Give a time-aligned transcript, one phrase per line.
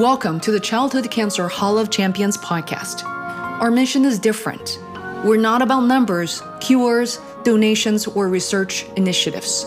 [0.00, 3.04] Welcome to the Childhood Cancer Hall of Champions podcast.
[3.04, 4.80] Our mission is different.
[5.24, 9.64] We're not about numbers, cures, donations, or research initiatives.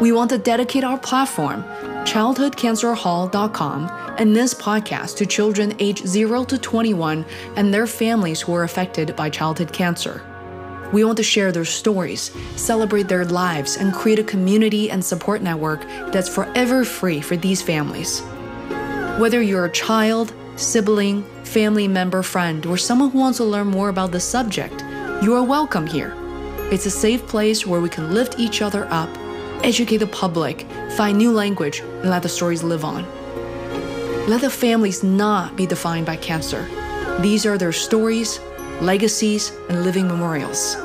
[0.00, 1.62] We want to dedicate our platform,
[2.02, 7.24] childhoodcancerhall.com, and this podcast to children aged 0 to 21
[7.54, 10.20] and their families who are affected by childhood cancer.
[10.92, 15.42] We want to share their stories, celebrate their lives, and create a community and support
[15.42, 18.20] network that's forever free for these families.
[19.20, 23.90] Whether you're a child, sibling, family member, friend, or someone who wants to learn more
[23.90, 24.82] about the subject,
[25.22, 26.14] you are welcome here.
[26.72, 29.10] It's a safe place where we can lift each other up,
[29.62, 33.04] educate the public, find new language, and let the stories live on.
[34.26, 36.66] Let the families not be defined by cancer.
[37.20, 38.40] These are their stories,
[38.80, 40.76] legacies, and living memorials.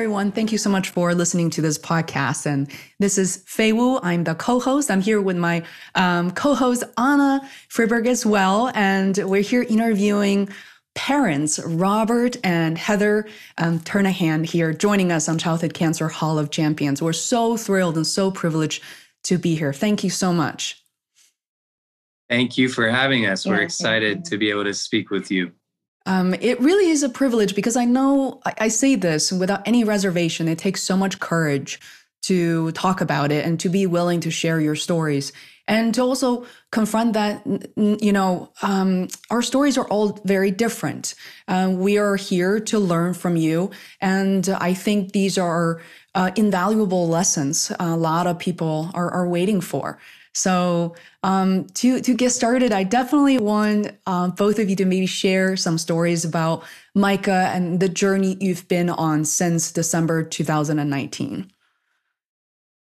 [0.00, 0.32] Everyone.
[0.32, 2.46] Thank you so much for listening to this podcast.
[2.46, 2.70] And
[3.00, 4.00] this is Fei Wu.
[4.02, 4.90] I'm the co host.
[4.90, 5.62] I'm here with my
[5.94, 8.72] um, co host, Anna Friberg, as well.
[8.74, 10.48] And we're here interviewing
[10.94, 17.02] parents, Robert and Heather um, Turnahan, here joining us on Childhood Cancer Hall of Champions.
[17.02, 18.82] We're so thrilled and so privileged
[19.24, 19.74] to be here.
[19.74, 20.82] Thank you so much.
[22.30, 23.44] Thank you for having us.
[23.44, 25.52] Yeah, We're excited to be able to speak with you.
[26.06, 29.84] Um, it really is a privilege because I know I, I say this without any
[29.84, 30.48] reservation.
[30.48, 31.80] It takes so much courage
[32.22, 35.32] to talk about it and to be willing to share your stories
[35.70, 41.14] and to also confront that you know um, our stories are all very different.
[41.46, 43.70] Uh, we are here to learn from you.
[44.00, 45.80] And i think these are
[46.14, 49.98] uh, invaluable lessons a lot of people are, are waiting for.
[50.32, 55.06] So um, to to get started, I definitely want um, both of you to maybe
[55.06, 61.52] share some stories about Micah and the journey you've been on since December 2019.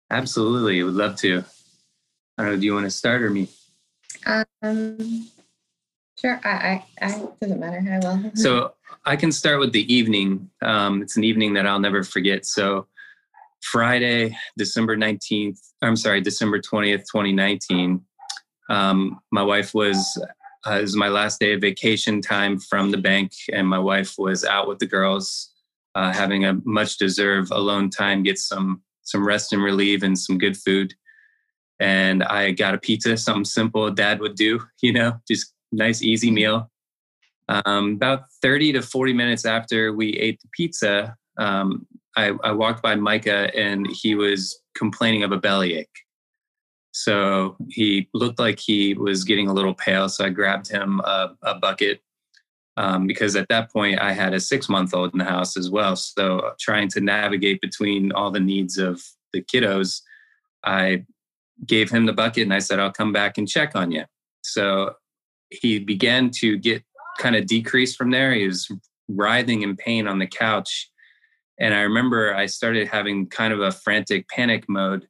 [0.09, 1.43] Absolutely, I would love to.
[2.37, 2.59] I don't know.
[2.59, 3.49] Do you want to start or me?
[4.25, 5.29] Um,
[6.19, 6.39] sure.
[6.43, 7.83] I, I, I doesn't matter.
[7.89, 8.31] I will.
[8.35, 8.73] so
[9.05, 10.49] I can start with the evening.
[10.61, 12.45] Um, it's an evening that I'll never forget.
[12.45, 12.87] So
[13.61, 18.01] Friday, December 19th, I'm sorry, December 20th, 2019,
[18.71, 20.17] um, my wife was,
[20.65, 24.15] uh, it was my last day of vacation time from the bank, and my wife
[24.17, 25.51] was out with the girls,
[25.93, 30.37] uh, having a much deserved alone time, get some some rest and relieve and some
[30.37, 30.93] good food.
[31.81, 36.31] And I got a pizza, something simple dad would do, you know, just nice, easy
[36.31, 36.71] meal.
[37.49, 42.81] Um, about 30 to 40 minutes after we ate the pizza, um, I, I walked
[42.81, 46.05] by Micah and he was complaining of a bellyache.
[46.91, 50.09] So he looked like he was getting a little pale.
[50.09, 52.01] So I grabbed him a, a bucket
[52.77, 55.69] um, because at that point I had a six month old in the house as
[55.69, 55.95] well.
[55.95, 59.01] So trying to navigate between all the needs of
[59.33, 60.01] the kiddos,
[60.63, 61.05] I
[61.65, 64.03] gave him the bucket and I said, I'll come back and check on you.
[64.41, 64.95] So
[65.49, 66.83] he began to get
[67.19, 68.33] kind of decreased from there.
[68.33, 68.69] He was
[69.07, 70.91] writhing in pain on the couch
[71.61, 75.07] and I remember I started having kind of a frantic panic mode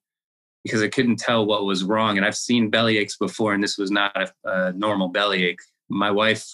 [0.64, 2.18] because I couldn't tell what was wrong.
[2.18, 5.60] And I've seen belly aches before, and this was not a, a normal belly ache.
[5.90, 6.46] My wife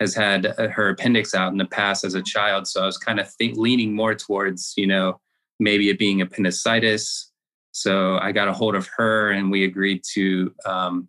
[0.00, 2.98] has had uh, her appendix out in the past as a child, so I was
[2.98, 5.20] kind of leaning more towards, you know,
[5.58, 7.30] maybe it being appendicitis.
[7.72, 11.08] So I got a hold of her, and we agreed to um,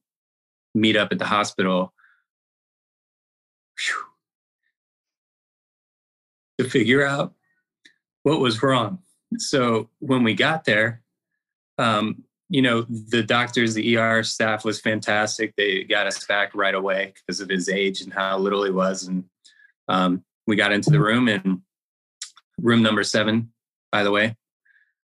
[0.76, 1.94] meet up at the hospital.
[3.80, 4.04] Whew.
[6.59, 7.34] To figure out
[8.24, 9.00] what was wrong.
[9.38, 11.04] So when we got there,
[11.78, 15.54] um, you know, the doctors, the ER staff was fantastic.
[15.56, 19.08] They got us back right away because of his age and how little he was.
[19.08, 19.26] And
[19.90, 21.62] um, we got into the room and
[22.60, 23.52] room number seven,
[23.92, 24.36] by the way.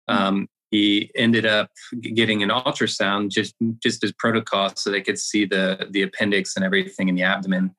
[0.09, 1.71] Um, he ended up
[2.03, 6.65] getting an ultrasound just just as protocol so they could see the the appendix and
[6.65, 7.75] everything in the abdomen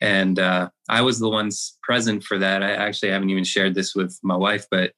[0.00, 2.62] and uh, I was the ones present for that.
[2.62, 4.92] I actually haven't even shared this with my wife, but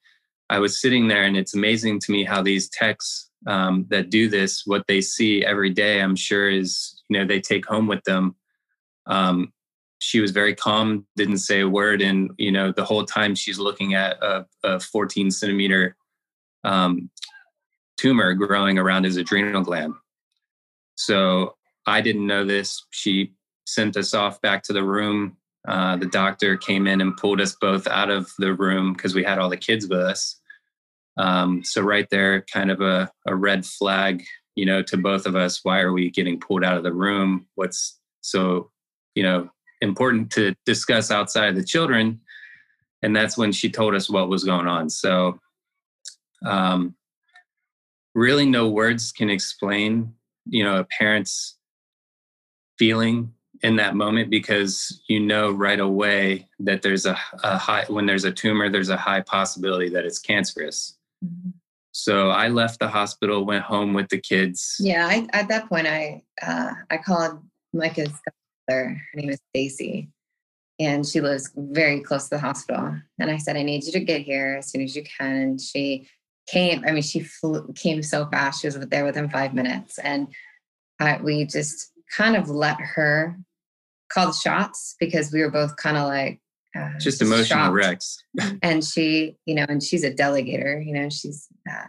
[0.49, 4.29] I was sitting there, and it's amazing to me how these techs um, that do
[4.29, 8.03] this, what they see every day, I'm sure is you know they take home with
[8.05, 8.37] them.
[9.07, 9.53] Um,
[9.99, 13.59] she was very calm, didn't say a word, and you know the whole time she's
[13.59, 15.97] looking at a, a 14 centimeter
[16.65, 17.11] um,
[17.97, 19.95] tumor growing around his adrenal gland.
[20.97, 21.57] So
[21.87, 22.85] I didn't know this.
[22.91, 23.33] She
[23.67, 25.37] sent us off back to the room.
[25.67, 29.25] Uh, the doctor came in and pulled us both out of the room because we
[29.25, 30.41] had all the kids with us.
[31.17, 34.25] Um, so right there, kind of a, a red flag,
[34.55, 35.61] you know, to both of us.
[35.65, 37.47] Why are we getting pulled out of the room?
[37.55, 38.71] What's so,
[39.15, 42.21] you know, important to discuss outside of the children.
[43.03, 44.91] And that's when she told us what was going on.
[44.91, 45.39] So,
[46.45, 46.95] um,
[48.15, 50.15] really, no words can explain,
[50.47, 51.57] you know, a parent's
[52.79, 58.07] feeling in that moment because you know right away that there's a, a high when
[58.07, 60.97] there's a tumor there's a high possibility that it's cancerous.
[61.25, 61.51] Mm-hmm.
[61.93, 64.77] so i left the hospital went home with the kids.
[64.79, 67.43] Yeah I, at that point i uh, i called
[67.73, 68.13] micah's
[68.69, 70.11] mother her name is stacy.
[70.79, 73.01] And she lives very close to the hospital.
[73.19, 75.37] And i said i need you to get here as soon as you can.
[75.37, 76.07] And she
[76.47, 78.61] came i mean she flew, came so fast.
[78.61, 79.99] She was there within five minutes.
[79.99, 80.29] And
[81.01, 83.37] I, we just kind of let her
[84.13, 86.41] call the shots because we were both kind of like
[86.77, 87.75] uh, just emotional shocked.
[87.75, 88.25] wrecks.
[88.63, 90.85] and she, you know, and she's a delegator.
[90.85, 91.87] You know, she's uh,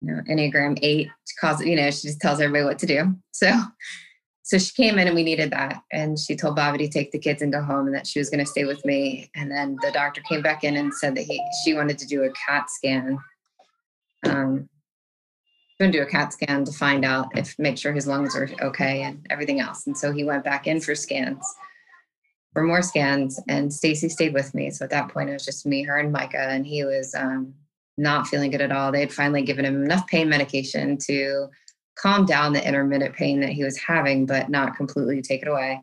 [0.00, 1.08] you know Enneagram eight.
[1.26, 1.64] She calls.
[1.64, 3.16] You know, she just tells everybody what to do.
[3.32, 3.52] So.
[4.44, 5.82] So she came in and we needed that.
[5.92, 8.28] And she told Bobby to take the kids and go home and that she was
[8.28, 9.30] going to stay with me.
[9.36, 12.24] And then the doctor came back in and said that he she wanted to do
[12.24, 13.18] a CAT scan.
[14.24, 14.68] Um,
[15.82, 18.48] going to do a CAT scan to find out if make sure his lungs are
[18.60, 19.86] okay and everything else.
[19.86, 21.44] And so he went back in for scans,
[22.52, 24.70] for more scans, and Stacy stayed with me.
[24.70, 27.52] So at that point, it was just me, her, and Micah, and he was um,
[27.98, 28.92] not feeling good at all.
[28.92, 31.48] They had finally given him enough pain medication to
[31.96, 35.82] calm down the intermittent pain that he was having, but not completely take it away.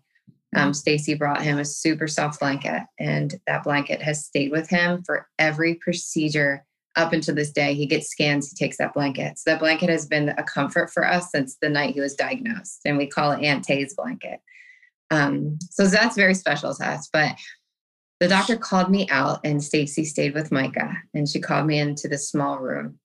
[0.56, 5.04] Um, Stacy brought him a super soft blanket, and that blanket has stayed with him
[5.04, 6.66] for every procedure
[7.00, 9.40] up until this day, he gets scans, he takes that blanket.
[9.40, 12.81] So that blanket has been a comfort for us since the night he was diagnosed,
[12.86, 14.42] and we call it Aunt Tay's blanket.
[15.10, 17.10] Um, so that's very special to us.
[17.12, 17.36] But
[18.19, 22.07] the doctor called me out, and Stacy stayed with Micah, and she called me into
[22.07, 23.00] the small room.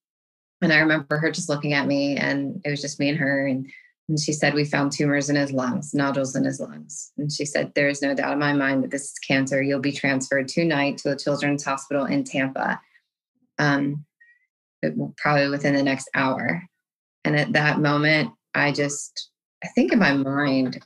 [0.61, 3.47] And I remember her just looking at me, and it was just me and her.
[3.47, 3.70] And,
[4.08, 7.12] and she said, We found tumors in his lungs, nodules in his lungs.
[7.17, 9.62] And she said, There is no doubt in my mind that this is cancer.
[9.62, 12.81] You'll be transferred tonight to a children's hospital in Tampa
[13.59, 14.05] um,
[15.17, 16.62] probably within the next hour.
[17.25, 19.31] And at that moment, I just,
[19.62, 20.85] I think in my mind,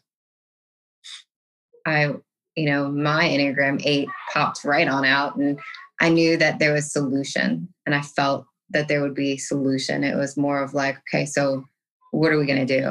[1.86, 2.14] I,
[2.54, 5.58] you know, my Enneagram 8 popped right on out and
[6.00, 10.04] I knew that there was solution and I felt that there would be solution.
[10.04, 11.64] It was more of like, okay, so
[12.10, 12.86] what are we going to do?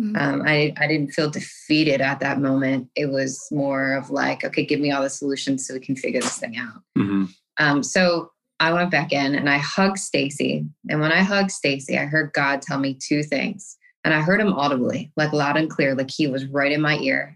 [0.00, 0.16] Mm-hmm.
[0.16, 2.88] Um, I, I didn't feel defeated at that moment.
[2.94, 6.20] It was more of like, okay, give me all the solutions so we can figure
[6.20, 6.82] this thing out.
[6.96, 7.24] Mm-hmm.
[7.58, 10.66] Um, so I went back in and I hugged Stacy.
[10.88, 13.76] And when I hugged Stacy, I heard God tell me two things.
[14.04, 16.98] And I heard him audibly, like loud and clear, like he was right in my
[16.98, 17.34] ear.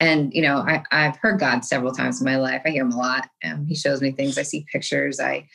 [0.00, 2.62] And, you know, I, I've heard God several times in my life.
[2.64, 3.28] I hear him a lot.
[3.44, 4.38] Um, he shows me things.
[4.38, 5.18] I see pictures.
[5.18, 5.48] I,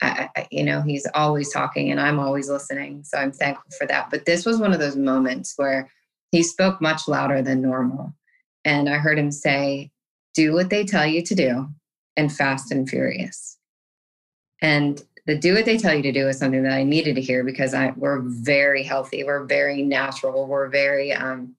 [0.00, 3.02] I, I, you know, he's always talking and I'm always listening.
[3.04, 4.08] So I'm thankful for that.
[4.10, 5.90] But this was one of those moments where
[6.30, 8.14] he spoke much louder than normal.
[8.64, 9.90] And I heard him say,
[10.34, 11.68] Do what they tell you to do
[12.16, 13.58] and fast and furious.
[14.62, 17.20] And the do what they tell you to do is something that I needed to
[17.20, 21.54] hear because I we're very healthy, we're very natural, we're very um,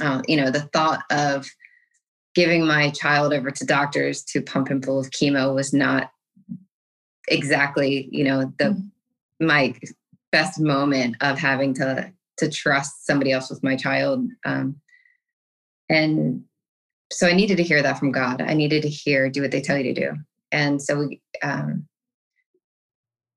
[0.00, 1.46] uh, you know, the thought of
[2.34, 6.10] giving my child over to doctors to pump him full of chemo was not
[7.28, 9.46] exactly, you know, the mm-hmm.
[9.46, 9.74] my
[10.32, 14.26] best moment of having to to trust somebody else with my child.
[14.44, 14.76] Um,
[15.88, 16.42] and
[17.12, 18.42] so I needed to hear that from God.
[18.42, 20.16] I needed to hear do what they tell you to do.
[20.50, 21.86] And so we um,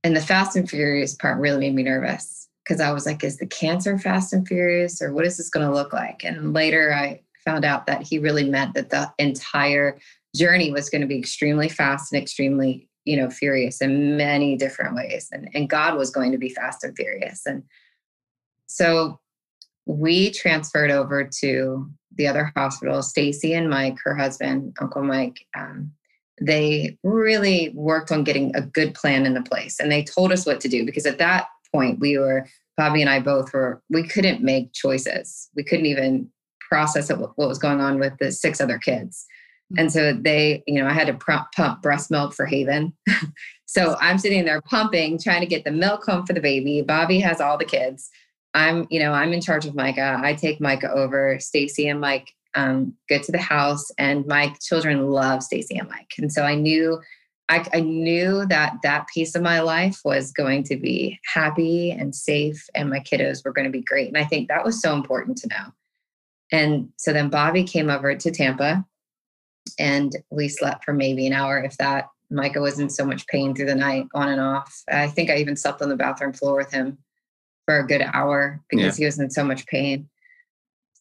[0.03, 3.37] and the fast and furious part really made me nervous because I was like, is
[3.37, 6.23] the cancer fast and furious or what is this going to look like?
[6.23, 9.97] And later I found out that he really meant that the entire
[10.35, 14.95] journey was going to be extremely fast and extremely, you know, furious in many different
[14.95, 15.29] ways.
[15.31, 17.45] And, and God was going to be fast and furious.
[17.45, 17.63] And
[18.67, 19.19] so
[19.85, 23.01] we transferred over to the other hospital.
[23.01, 25.91] Stacy and Mike, her husband, Uncle Mike, um,
[26.39, 30.61] they really worked on getting a good plan into place and they told us what
[30.61, 34.43] to do because at that point we were bobby and i both were we couldn't
[34.43, 35.49] make choices.
[35.55, 36.29] We couldn't even
[36.69, 39.25] process what was going on with the six other kids.
[39.71, 39.79] Mm-hmm.
[39.79, 42.93] and so they you know i had to pump, pump breast milk for haven.
[43.69, 46.81] So i'm sitting there pumping trying to get the milk home for the baby.
[46.81, 48.09] Bobby has all the kids.
[48.53, 50.21] I'm you know i'm in charge of micah.
[50.23, 51.37] I take micah over.
[51.41, 56.13] Stacy and mike um, get to the house, and my children love Stacy and Mike,
[56.17, 56.99] and so I knew.
[57.49, 62.13] I, I knew that that piece of my life was going to be happy and
[62.13, 64.09] safe, and my kiddos were going to be great.
[64.09, 65.71] And I think that was so important to know.
[66.51, 68.85] And so then Bobby came over to Tampa,
[69.79, 72.09] and we slept for maybe an hour, if that.
[72.29, 74.83] Micah was in so much pain through the night, on and off.
[74.91, 76.97] I think I even slept on the bathroom floor with him
[77.63, 79.03] for a good hour because yeah.
[79.03, 80.09] he was in so much pain.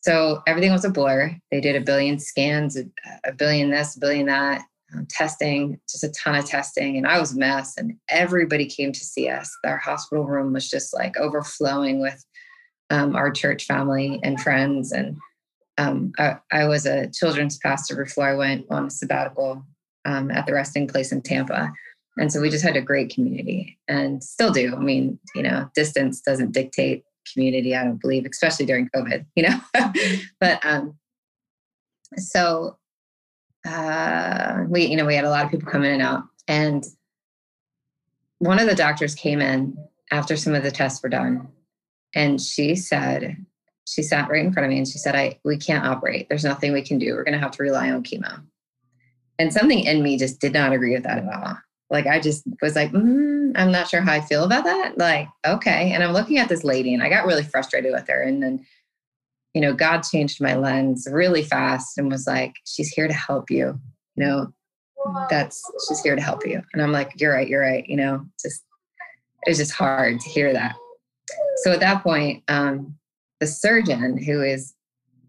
[0.07, 1.35] So everything was a blur.
[1.51, 2.85] They did a billion scans, a,
[3.25, 4.63] a billion this, a billion that,
[4.95, 6.97] um, testing, just a ton of testing.
[6.97, 7.77] And I was a mess.
[7.77, 9.51] And everybody came to see us.
[9.65, 12.25] Our hospital room was just like overflowing with
[12.91, 14.93] um, our church family and friends.
[14.93, 15.17] And
[15.77, 19.65] um, I, I, was a children's pastor before I went on a sabbatical
[20.05, 21.73] um, at the resting place in Tampa.
[22.17, 24.73] And so we just had a great community and still do.
[24.73, 29.45] I mean, you know, distance doesn't dictate community, I don't believe, especially during COVID, you
[29.45, 29.61] know.
[30.41, 30.97] but um
[32.17, 32.79] so
[33.67, 36.25] uh we, you know, we had a lot of people come in and out.
[36.49, 36.85] And
[38.39, 39.77] one of the doctors came in
[40.13, 41.49] after some of the tests were done
[42.15, 43.37] and she said,
[43.87, 46.29] she sat right in front of me and she said, I we can't operate.
[46.29, 47.15] There's nothing we can do.
[47.15, 48.43] We're gonna have to rely on chemo.
[49.39, 51.59] And something in me just did not agree with that at all.
[51.91, 54.99] Like I just was like, mm, I'm not sure how I feel about that.
[54.99, 55.93] Like, okay.
[55.93, 58.23] And I'm looking at this lady and I got really frustrated with her.
[58.23, 58.67] And then,
[59.55, 63.51] you know, God changed my lens really fast and was like, she's here to help
[63.51, 63.79] you.
[64.17, 64.53] You know,
[65.31, 66.61] that's she's here to help you.
[66.73, 67.87] And I'm like, you're right, you're right.
[67.87, 68.65] You know, just
[69.47, 70.75] it was just hard to hear that.
[71.63, 72.97] So at that point, um,
[73.41, 74.75] the surgeon who is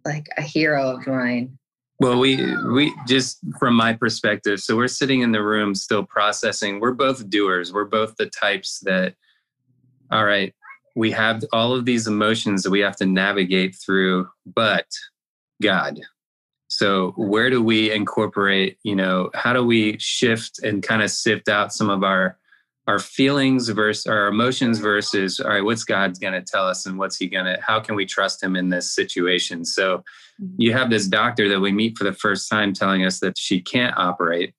[0.06, 1.58] like a hero of mine
[2.00, 6.80] well, we we just from my perspective, so we're sitting in the room still processing.
[6.80, 7.74] We're both doers.
[7.74, 9.16] We're both the types that
[10.12, 10.54] all right,
[10.96, 14.86] we have all of these emotions that we have to navigate through, but
[15.62, 16.00] God.
[16.70, 21.50] So where do we incorporate, you know, how do we shift and kind of sift
[21.50, 22.38] out some of our
[22.88, 26.98] our feelings versus our emotions versus all right what's god's going to tell us and
[26.98, 30.01] what's he going to how can we trust him in this situation so.
[30.58, 33.62] You have this doctor that we meet for the first time telling us that she
[33.62, 34.53] can't operate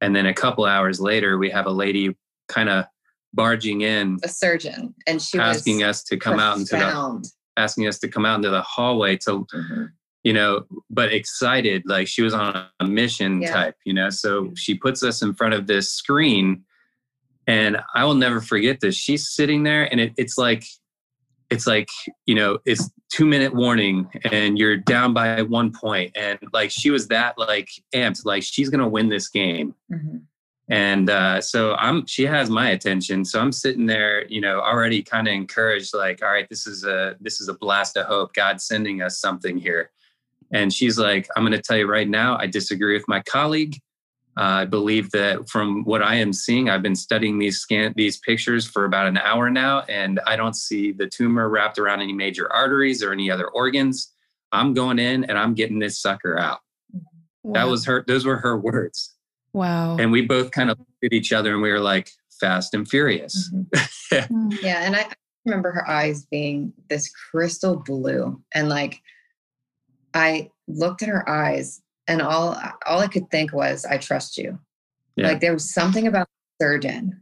[0.00, 2.16] and then a couple hours later we have a lady
[2.48, 2.84] kind of
[3.32, 6.52] barging in a surgeon and she was asking us to come profound.
[6.52, 9.84] out into the asking us to come out into the hallway to mm-hmm.
[10.24, 13.52] you know but excited like she was on a mission yeah.
[13.52, 16.64] type you know so she puts us in front of this screen
[17.50, 18.94] and I will never forget this.
[18.94, 20.64] She's sitting there and it, it's like,
[21.50, 21.88] it's like,
[22.24, 25.72] you know, it's two minute warning and you're down by one.
[26.14, 29.74] And like, she was that like amped, like she's going to win this game.
[29.92, 30.18] Mm-hmm.
[30.68, 33.24] And uh, so I'm, she has my attention.
[33.24, 36.84] So I'm sitting there, you know, already kind of encouraged, like, all right, this is
[36.84, 38.34] a, this is a blast of hope.
[38.34, 39.90] God's sending us something here.
[40.52, 43.80] And she's like, I'm going to tell you right now, I disagree with my colleague.
[44.40, 48.16] Uh, I believe that from what I am seeing, I've been studying these scan these
[48.18, 52.14] pictures for about an hour now, and I don't see the tumor wrapped around any
[52.14, 54.14] major arteries or any other organs.
[54.50, 56.60] I'm going in and I'm getting this sucker out.
[57.42, 57.52] Wow.
[57.52, 58.02] That was her.
[58.06, 59.14] Those were her words.
[59.52, 59.98] Wow.
[59.98, 62.88] And we both kind of looked at each other and we were like, fast and
[62.88, 63.52] furious.
[63.52, 64.48] Mm-hmm.
[64.62, 64.84] yeah.
[64.84, 65.06] And I
[65.44, 68.42] remember her eyes being this crystal blue.
[68.54, 69.00] And like,
[70.14, 74.58] I looked at her eyes and all all I could think was, "I trust you."
[75.16, 75.28] Yeah.
[75.28, 76.26] Like there was something about
[76.60, 77.20] surgeon.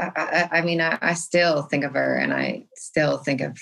[0.00, 3.56] I, I, I mean, I, I, still think of her, and I still think of.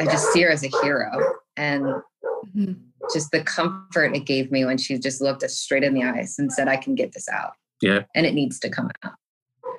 [0.00, 1.10] I just see her as a hero,
[1.56, 2.72] and mm-hmm.
[3.12, 6.36] just the comfort it gave me when she just looked us straight in the eyes
[6.38, 9.14] and said, "I can get this out." Yeah, and it needs to come out.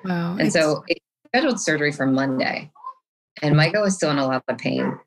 [0.04, 0.36] Wow!
[0.38, 2.70] And so, it scheduled surgery for Monday,
[3.42, 4.98] and Micah was still in a lot of pain.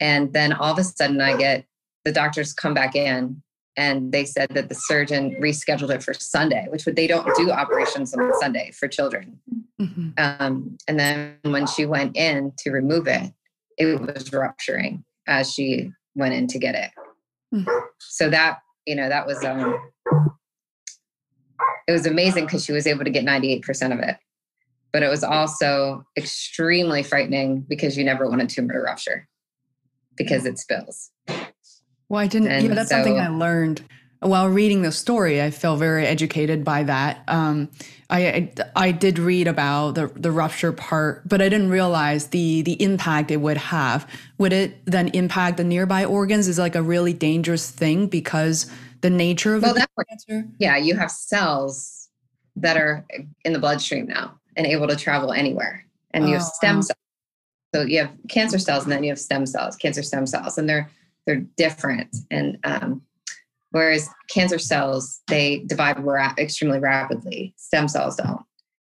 [0.00, 1.64] And then all of a sudden, I get
[2.04, 3.42] the doctors come back in
[3.78, 7.52] and they said that the surgeon rescheduled it for Sunday, which would they don't do
[7.52, 9.38] operations on Sunday for children.
[9.80, 10.08] Mm-hmm.
[10.18, 13.32] Um, and then when she went in to remove it,
[13.78, 16.90] it was rupturing as she went in to get it.
[17.54, 17.78] Mm-hmm.
[18.00, 19.80] So that you know that was um,
[21.86, 24.16] it was amazing because she was able to get 98% of it.
[24.92, 29.28] But it was also extremely frightening because you never want a tumor to rupture
[30.16, 31.12] because it spills.
[32.08, 32.48] Well, I didn't.
[32.48, 33.82] And yeah, that's so, something I learned
[34.20, 35.42] while reading the story.
[35.42, 37.22] I felt very educated by that.
[37.28, 37.68] Um,
[38.10, 42.62] I, I, I did read about the the rupture part, but I didn't realize the
[42.62, 44.08] the impact it would have.
[44.38, 46.48] Would it then impact the nearby organs?
[46.48, 48.70] Is like a really dangerous thing because
[49.02, 50.48] the nature of well, that, cancer.
[50.58, 52.08] Yeah, you have cells
[52.56, 53.04] that are
[53.44, 56.96] in the bloodstream now and able to travel anywhere, and you have oh, stem cells.
[57.74, 60.66] So you have cancer cells, and then you have stem cells, cancer stem cells, and
[60.66, 60.90] they're
[61.28, 62.16] they're different.
[62.30, 63.02] And um,
[63.70, 68.40] whereas cancer cells, they divide ra- extremely rapidly, stem cells don't.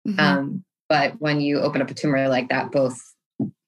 [0.08, 0.20] Mm-hmm.
[0.20, 3.00] Um, but when you open up a tumor like that, both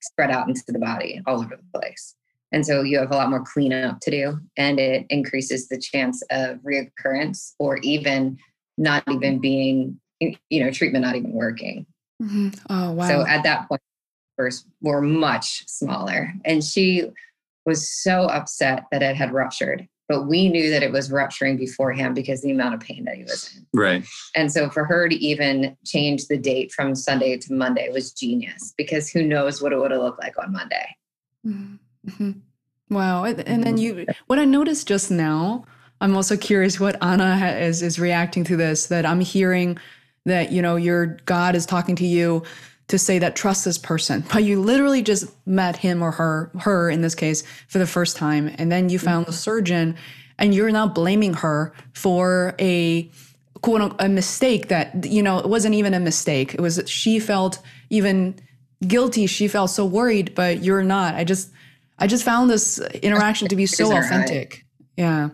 [0.01, 2.15] spread out into the body all over the place.
[2.51, 6.23] And so you have a lot more cleanup to do, and it increases the chance
[6.31, 8.39] of reoccurrence or even
[8.79, 11.85] not even being, you know, treatment not even working.
[12.19, 12.49] Mm-hmm.
[12.69, 13.07] Oh, wow.
[13.07, 13.81] So at that point,
[14.37, 16.33] first were much smaller.
[16.43, 17.11] And she
[17.65, 19.87] was so upset that it had ruptured.
[20.07, 23.23] But we knew that it was rupturing beforehand because the amount of pain that he
[23.23, 23.65] was in.
[23.73, 24.05] Right.
[24.35, 28.73] And so for her to even change the date from Sunday to Monday was genius
[28.77, 30.95] because who knows what it would have looked like on Monday.
[31.45, 32.31] Mm-hmm.
[32.91, 33.25] Wow.
[33.25, 35.65] And then you, what I noticed just now,
[36.01, 39.79] I'm also curious what Anna is, is reacting to this, that I'm hearing
[40.25, 42.43] that, you know, your God is talking to you
[42.87, 46.89] to say that trust this person, but you literally just met him or her, her
[46.89, 48.53] in this case, for the first time.
[48.57, 49.37] And then you found the mm-hmm.
[49.37, 49.95] surgeon
[50.37, 53.09] and you're now blaming her for a
[53.61, 56.53] quote unquote, a mistake that, you know, it wasn't even a mistake.
[56.53, 58.35] It was, she felt even
[58.85, 59.25] guilty.
[59.25, 61.15] She felt so worried, but you're not.
[61.15, 61.51] I just,
[61.97, 64.63] I just found this interaction to be so authentic.
[64.95, 65.29] Yeah.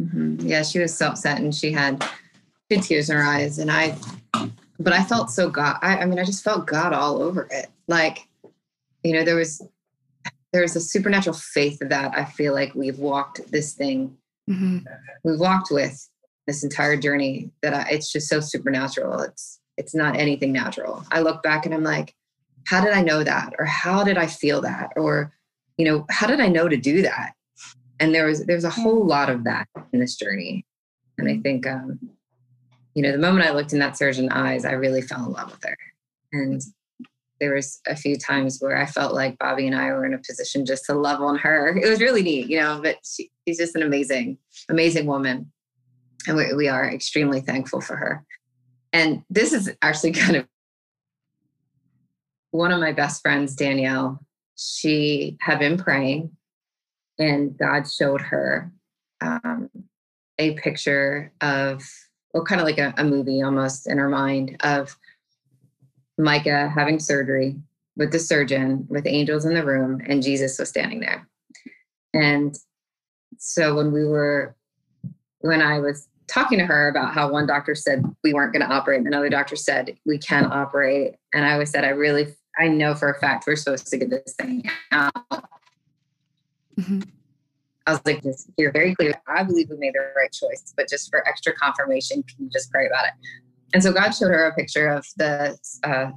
[0.00, 0.46] Mm-hmm.
[0.46, 2.02] Yeah, she was so upset and she had,
[2.70, 3.58] had tears in her eyes.
[3.58, 3.96] And I,
[4.78, 5.78] but I felt so God.
[5.82, 7.68] I, I mean, I just felt God all over it.
[7.86, 8.28] Like,
[9.02, 9.62] you know, there was
[10.52, 14.16] there was a supernatural faith that I feel like we've walked this thing.
[14.48, 14.78] Mm-hmm.
[15.24, 16.08] We've walked with
[16.46, 19.20] this entire journey that I, it's just so supernatural.
[19.20, 21.04] It's it's not anything natural.
[21.10, 22.14] I look back and I'm like,
[22.66, 25.32] how did I know that, or how did I feel that, or
[25.76, 27.32] you know, how did I know to do that?
[28.00, 30.64] And there was there's a whole lot of that in this journey,
[31.18, 31.98] and I think um,
[32.94, 35.50] you know, the moment I looked in that surgeon's eyes, I really fell in love
[35.50, 35.76] with her.
[36.32, 36.62] And
[37.40, 40.18] there was a few times where I felt like Bobby and I were in a
[40.18, 41.76] position just to love on her.
[41.82, 45.52] It was really neat, you know, but she, she's just an amazing, amazing woman.
[46.26, 48.24] And we, we are extremely thankful for her.
[48.92, 50.46] And this is actually kind of
[52.52, 54.24] one of my best friends, Danielle.
[54.56, 56.30] She had been praying,
[57.18, 58.70] and God showed her
[59.20, 59.68] um,
[60.38, 61.82] a picture of
[62.34, 64.98] well, kind of like a, a movie almost in her mind of
[66.18, 67.56] Micah having surgery
[67.96, 71.28] with the surgeon, with angels in the room, and Jesus was standing there.
[72.12, 72.58] And
[73.38, 74.56] so when we were,
[75.40, 78.74] when I was talking to her about how one doctor said we weren't going to
[78.74, 82.66] operate, and another doctor said we can operate, and I was said I really, I
[82.66, 85.12] know for a fact we're supposed to get this thing out.
[86.76, 87.00] Mm-hmm.
[87.86, 89.12] I was like, just you're very clear.
[89.28, 92.70] I believe we made the right choice, but just for extra confirmation, can you just
[92.70, 93.12] pray about it?
[93.74, 96.10] And so God showed her a picture of the uh,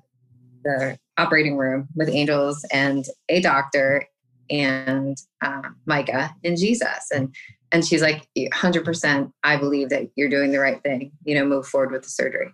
[0.63, 4.05] the operating room with angels and a doctor
[4.49, 7.09] and uh, Micah and Jesus.
[7.13, 7.33] And
[7.73, 11.11] and she's like, 100%, I believe that you're doing the right thing.
[11.25, 12.53] You know, move forward with the surgery.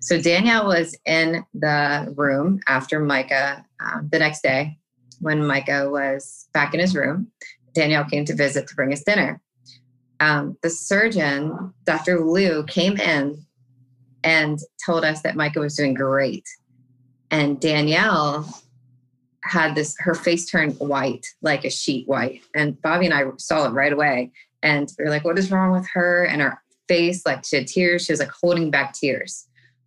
[0.00, 4.78] So Danielle was in the room after Micah um, the next day
[5.20, 7.30] when Micah was back in his room.
[7.76, 9.40] Danielle came to visit to bring us dinner.
[10.18, 12.24] Um, the surgeon, Dr.
[12.24, 13.44] Liu, came in
[14.24, 16.48] and told us that Micah was doing great.
[17.30, 18.48] And Danielle
[19.42, 22.40] had this, her face turned white, like a sheet white.
[22.54, 24.32] And Bobby and I saw it right away.
[24.62, 26.24] And we were like, what is wrong with her?
[26.24, 28.06] And her face, like she had tears.
[28.06, 29.46] She was like holding back tears.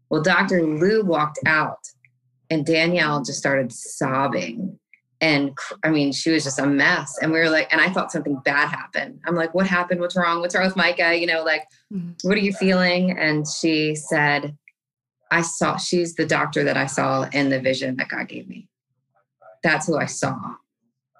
[0.09, 0.61] Well, Dr.
[0.61, 1.79] Liu walked out
[2.51, 4.79] and Danielle just started sobbing
[5.21, 7.17] and I mean, she was just a mess.
[7.21, 9.19] And we were like, and I thought something bad happened.
[9.25, 9.99] I'm like, what happened?
[9.99, 10.39] What's wrong?
[10.39, 11.17] What's wrong with Micah?
[11.17, 12.11] You know, like, mm-hmm.
[12.27, 13.17] what are you feeling?
[13.17, 14.57] And she said,
[15.31, 18.67] I saw, she's the doctor that I saw in the vision that God gave me.
[19.61, 20.37] That's who I saw.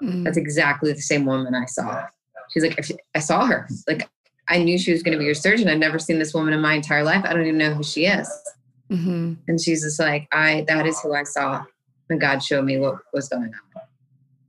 [0.02, 0.24] Mm-hmm.
[0.24, 2.06] That's exactly the same woman I saw.
[2.52, 2.80] She's like,
[3.14, 3.68] I saw her.
[3.86, 4.10] Like,
[4.48, 5.68] I knew she was going to be your surgeon.
[5.68, 7.24] I've never seen this woman in my entire life.
[7.26, 8.28] I don't even know who she is.
[8.90, 9.34] Mm-hmm.
[9.48, 11.64] And she's just like, I, that is who I saw.
[12.10, 13.79] And God showed me what was going on.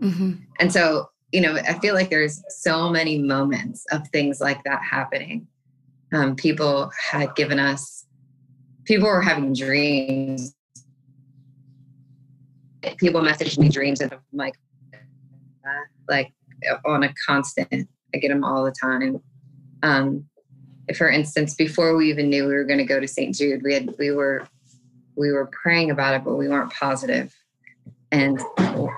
[0.01, 0.33] Mm-hmm.
[0.59, 4.83] And so, you know, I feel like there's so many moments of things like that
[4.83, 5.47] happening.
[6.13, 8.07] Um, people had given us,
[8.85, 10.55] people were having dreams.
[12.97, 14.55] People messaged me dreams and I'm like,
[16.09, 16.33] like
[16.85, 17.89] on a constant.
[18.15, 19.23] I get them all the time.
[19.83, 20.25] Um,
[20.97, 23.35] for instance, before we even knew we were going to go to St.
[23.35, 24.49] Jude, we had we were
[25.15, 27.35] we were praying about it, but we weren't positive
[28.13, 28.41] and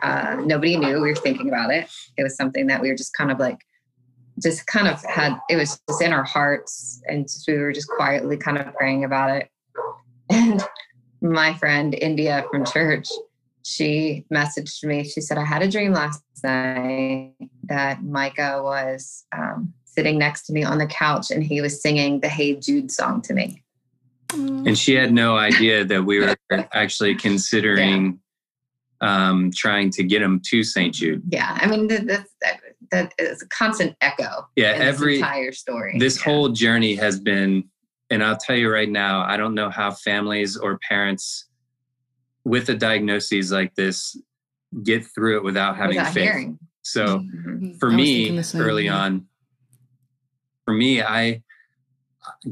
[0.03, 1.91] uh, nobody knew we were thinking about it.
[2.17, 3.59] It was something that we were just kind of like,
[4.43, 7.03] just kind of had, it was just in our hearts.
[7.07, 9.49] And just, we were just quietly kind of praying about it.
[10.31, 10.63] And
[11.21, 13.09] my friend India from church,
[13.65, 15.05] she messaged me.
[15.05, 20.53] She said, I had a dream last night that Micah was um, sitting next to
[20.53, 23.63] me on the couch and he was singing the Hey Jude song to me.
[24.33, 26.35] And she had no idea that we were
[26.73, 28.19] actually considering
[29.03, 30.95] um, trying to get them to St.
[30.95, 31.23] Jude.
[31.29, 32.61] Yeah, I mean that, that,
[32.91, 34.49] that is a constant echo.
[34.57, 35.99] Yeah, every entire story.
[35.99, 36.25] This yeah.
[36.25, 37.65] whole journey has been,
[38.11, 41.49] and I'll tell you right now, I don't know how families or parents
[42.45, 44.17] with a diagnosis like this
[44.83, 46.23] get through it without having Without faith.
[46.25, 46.59] hearing.
[46.83, 47.79] So Mhm.
[47.79, 48.97] for me thinking the same, early yeah.
[48.97, 49.27] on
[50.65, 51.43] for me i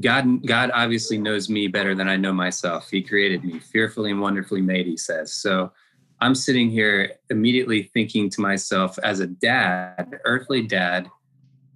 [0.00, 4.20] god god obviously knows me better than i know myself he created me fearfully and
[4.20, 5.72] wonderfully made he says so
[6.20, 11.08] i'm sitting here immediately thinking to myself as a dad earthly dad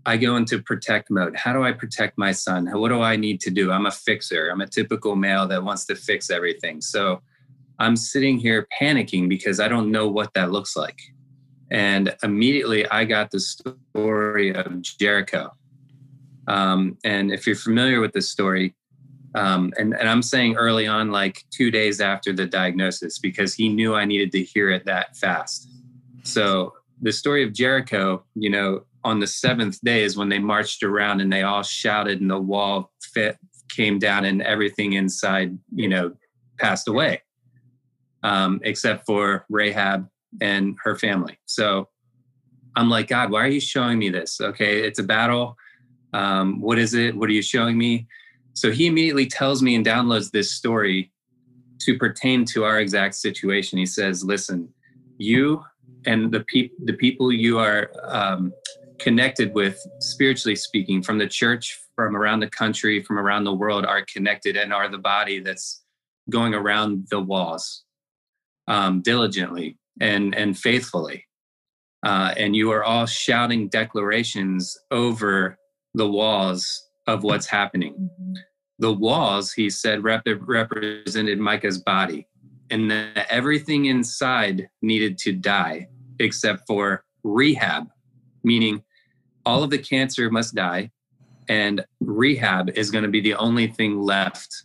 [0.07, 1.35] i go into protect mode.
[1.37, 2.67] How do i protect my son?
[2.67, 3.73] What do i need to do?
[3.73, 4.51] I'm a fixer.
[4.51, 6.81] I'm a typical male that wants to fix everything.
[6.81, 7.21] So
[7.79, 11.01] i'm sitting here panicking because i don't know what that looks like.
[11.71, 15.51] And immediately I got the story of Jericho.
[16.47, 18.75] Um, and if you're familiar with this story,
[19.35, 23.69] um, and, and I'm saying early on, like two days after the diagnosis, because he
[23.69, 25.69] knew I needed to hear it that fast.
[26.23, 30.83] So the story of Jericho, you know, on the seventh day is when they marched
[30.83, 33.37] around and they all shouted, and the wall fit,
[33.69, 36.15] came down, and everything inside, you know,
[36.59, 37.23] passed away,
[38.23, 40.09] um, except for Rahab
[40.41, 41.39] and her family.
[41.47, 41.89] So
[42.77, 44.41] I'm like, God, why are you showing me this?
[44.41, 45.57] Okay, it's a battle.
[46.13, 47.15] Um, what is it?
[47.17, 48.07] What are you showing me?
[48.55, 51.13] So he immediately tells me and downloads this story
[51.81, 53.79] to pertain to our exact situation.
[53.79, 54.73] He says, "Listen,
[55.19, 55.63] you
[56.07, 58.53] and the people, the people you are um,
[58.99, 63.85] connected with, spiritually speaking, from the church, from around the country, from around the world,
[63.85, 65.83] are connected and are the body that's
[66.31, 67.85] going around the walls
[68.69, 71.25] um, diligently and and faithfully
[72.05, 75.59] uh, and you are all shouting declarations over
[75.95, 77.95] the walls of what's happening.
[77.95, 78.35] Mm-hmm.
[78.79, 82.27] The walls he said rep- represented micah's body
[82.71, 85.89] and that everything inside needed to die
[86.19, 87.89] except for Rahab
[88.43, 88.83] meaning
[89.47, 90.91] all of the cancer must die
[91.49, 94.65] and Rahab is going to be the only thing left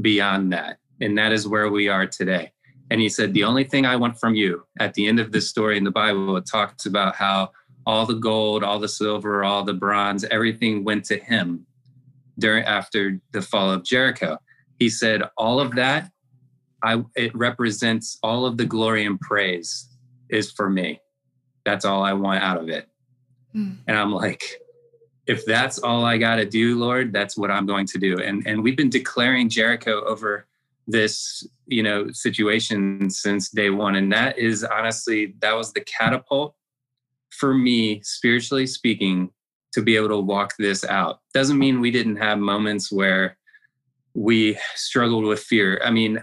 [0.00, 2.52] beyond that and that is where we are today.
[2.90, 5.48] And he said, The only thing I want from you at the end of this
[5.48, 7.50] story in the Bible, it talks about how
[7.86, 11.66] all the gold, all the silver, all the bronze, everything went to him
[12.40, 14.38] during after the fall of Jericho.
[14.78, 16.10] He said, All of that,
[16.82, 19.88] I it represents all of the glory and praise
[20.28, 21.00] is for me.
[21.64, 22.88] That's all I want out of it.
[23.52, 23.72] Hmm.
[23.86, 24.42] And I'm like,
[25.26, 28.18] if that's all I got to do, Lord, that's what I'm going to do.
[28.18, 30.46] And and we've been declaring Jericho over
[30.86, 36.54] this you know situation since day one and that is honestly that was the catapult
[37.30, 39.30] for me spiritually speaking
[39.72, 43.36] to be able to walk this out doesn't mean we didn't have moments where
[44.14, 46.22] we struggled with fear i mean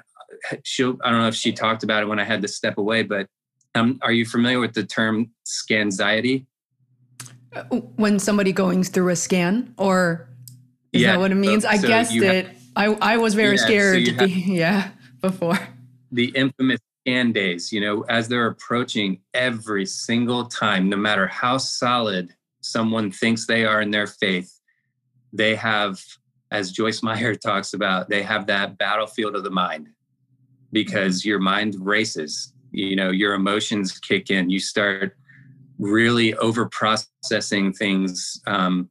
[0.64, 3.04] she i don't know if she talked about it when i had to step away
[3.04, 3.28] but
[3.76, 6.46] um, are you familiar with the term scanxiety
[7.56, 7.64] Uh,
[7.96, 10.28] When somebody going through a scan, or
[10.92, 11.64] is Yeah, that what it means?
[11.64, 12.48] so- I so guessed you have- it.
[12.76, 14.28] I I was very Yeah, scared to be
[14.64, 14.90] yeah
[15.22, 15.58] before.
[16.12, 21.58] the infamous scan days, you know, as they're approaching every single time, no matter how
[21.58, 22.36] solid
[22.68, 24.60] someone thinks they are in their faith,
[25.34, 26.02] they have,
[26.52, 29.90] as Joyce Meyer talks about, they have that battlefield of the mind
[30.72, 34.50] because your mind races, you know, your emotions kick in.
[34.50, 35.16] You start
[35.80, 38.90] really over processing things um,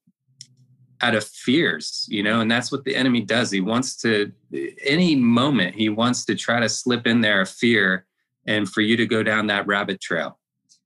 [1.03, 3.51] out of fears, you know, and that's what the enemy does.
[3.51, 4.33] He wants to,
[4.85, 8.07] any moment, he wants to try to slip in there a fear
[8.47, 10.39] and for you to go down that rabbit trail.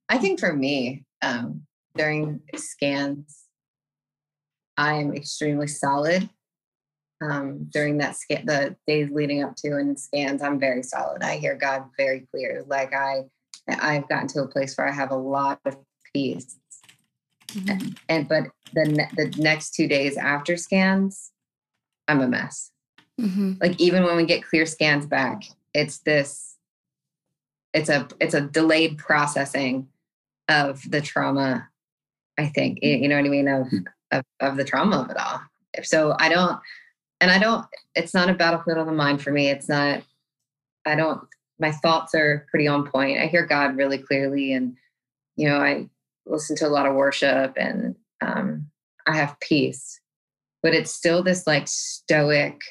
[0.09, 1.63] I think for me, um,
[2.01, 3.45] during scans,
[4.75, 6.29] I am extremely solid.
[7.23, 11.21] Um, during that scan, the days leading up to and scans, I'm very solid.
[11.21, 12.63] I hear God very clear.
[12.65, 13.25] Like I,
[13.67, 15.77] I've gotten to a place where I have a lot of
[16.11, 16.57] peace.
[18.09, 21.31] And but the ne- the next two days after scans,
[22.07, 22.71] I'm a mess.
[23.19, 23.61] Mhm.
[23.61, 25.43] Like even when we get clear scans back,
[25.75, 26.55] it's this.
[27.73, 29.89] It's a it's a delayed processing
[30.47, 31.70] of the trauma.
[32.37, 33.67] I think you know what I mean of
[34.11, 35.41] of, of the trauma of it all.
[35.83, 36.59] So I don't,
[37.19, 37.65] and I don't.
[37.95, 39.49] It's not a battlefield of the mind for me.
[39.49, 40.03] It's not.
[40.85, 41.21] I don't.
[41.59, 43.19] My thoughts are pretty on point.
[43.19, 44.75] I hear God really clearly, and
[45.35, 45.89] you know I
[46.25, 48.67] listen to a lot of worship, and um,
[49.07, 49.99] I have peace.
[50.63, 52.61] But it's still this like stoic,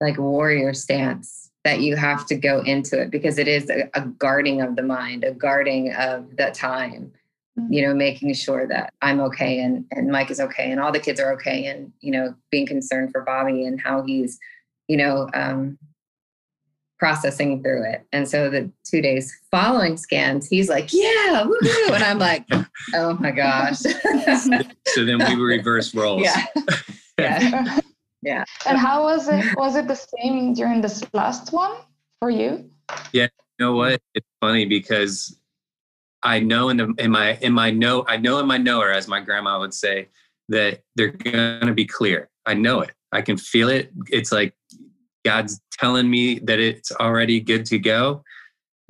[0.00, 4.06] like warrior stance that you have to go into it because it is a, a
[4.06, 7.12] guarding of the mind, a guarding of the time
[7.70, 11.00] you know, making sure that I'm okay and and Mike is okay and all the
[11.00, 14.38] kids are okay and you know, being concerned for Bobby and how he's,
[14.88, 15.78] you know, um,
[16.98, 18.04] processing through it.
[18.12, 22.44] And so the two days following scans, he's like, "Yeah, woohoo!" and I'm like,
[22.94, 23.78] "Oh my gosh,
[24.88, 26.22] So then we reverse roles.
[26.22, 26.44] yeah,
[27.18, 27.80] yeah,
[28.22, 29.56] yeah." And how was it?
[29.56, 31.72] Was it the same during this last one
[32.20, 32.68] for you?
[33.12, 34.00] Yeah, you know what?
[34.14, 35.37] It's funny because
[36.28, 39.08] I know in the in my in my know I know in my knower, as
[39.08, 40.08] my grandma would say,
[40.50, 42.28] that they're gonna be clear.
[42.44, 42.90] I know it.
[43.12, 43.90] I can feel it.
[44.10, 44.54] It's like
[45.24, 48.22] God's telling me that it's already good to go.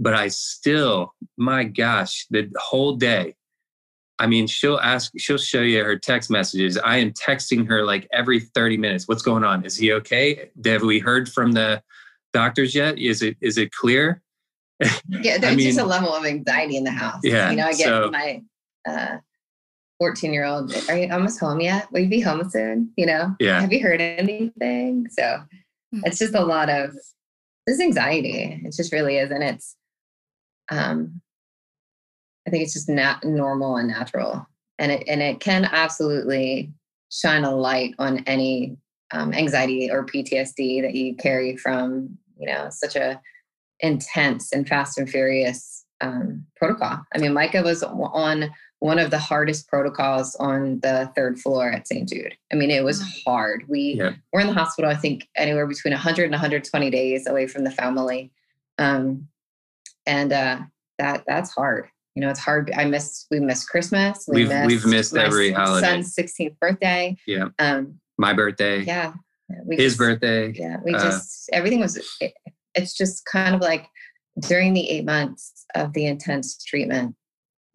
[0.00, 3.36] But I still, my gosh, the whole day,
[4.18, 6.76] I mean, she'll ask, she'll show you her text messages.
[6.78, 9.06] I am texting her like every 30 minutes.
[9.06, 9.64] What's going on?
[9.64, 10.50] Is he okay?
[10.64, 11.82] Have we heard from the
[12.32, 12.98] doctors yet?
[12.98, 14.22] Is it is it clear?
[15.08, 17.20] Yeah, there's I mean, just a level of anxiety in the house.
[17.22, 17.50] Yeah.
[17.50, 18.42] You know, I get so, my
[18.88, 19.18] uh
[19.98, 21.90] 14 year old, are you almost home yet?
[21.90, 22.92] Will you be home soon?
[22.96, 23.34] You know?
[23.40, 23.60] Yeah.
[23.60, 25.08] Have you heard anything?
[25.10, 25.42] So
[25.92, 26.00] hmm.
[26.04, 26.92] it's just a lot of
[27.66, 28.62] this anxiety.
[28.64, 29.30] It just really is.
[29.30, 29.76] And it's
[30.70, 31.20] um
[32.46, 34.46] I think it's just not normal and natural.
[34.78, 36.72] And it and it can absolutely
[37.10, 38.76] shine a light on any
[39.12, 43.20] um, anxiety or PTSD that you carry from, you know, such a
[43.80, 47.00] intense and fast and furious um, protocol.
[47.14, 51.88] I mean, Micah was on one of the hardest protocols on the third floor at
[51.88, 52.08] St.
[52.08, 52.36] Jude.
[52.52, 53.64] I mean, it was hard.
[53.68, 54.12] We yeah.
[54.32, 57.72] were in the hospital, I think, anywhere between 100 and 120 days away from the
[57.72, 58.30] family.
[58.78, 59.26] Um,
[60.06, 60.60] and uh,
[60.98, 61.88] that that's hard
[62.18, 62.72] you know, it's hard.
[62.76, 64.24] I missed, we missed Christmas.
[64.26, 65.86] We have we've missed every holiday.
[65.86, 67.16] Son's 16th birthday.
[67.28, 67.50] Yeah.
[67.60, 68.80] Um, my birthday.
[68.80, 69.12] Yeah.
[69.64, 70.50] We His just, birthday.
[70.50, 70.78] Yeah.
[70.84, 72.34] We uh, just, everything was, it,
[72.78, 73.86] it's just kind of like
[74.40, 77.14] during the eight months of the intense treatment,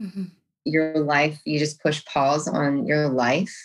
[0.01, 0.25] mm-hmm.
[0.65, 3.55] your life, you just push pause on your life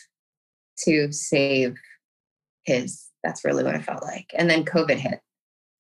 [0.84, 1.76] to save
[2.64, 3.06] his.
[3.24, 4.30] That's really what it felt like.
[4.36, 5.20] And then COVID hit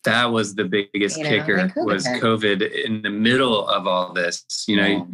[0.04, 4.12] that was the biggest you know, kicker COVID was COVID in the middle of all
[4.12, 4.86] this, you know.
[4.86, 5.04] Yeah.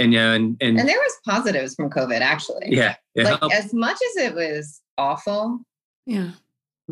[0.00, 2.68] And yeah, and, and and there was positives from COVID actually.
[2.68, 2.94] Yeah.
[3.16, 3.54] Like helped.
[3.54, 5.60] as much as it was awful.
[6.06, 6.30] Yeah.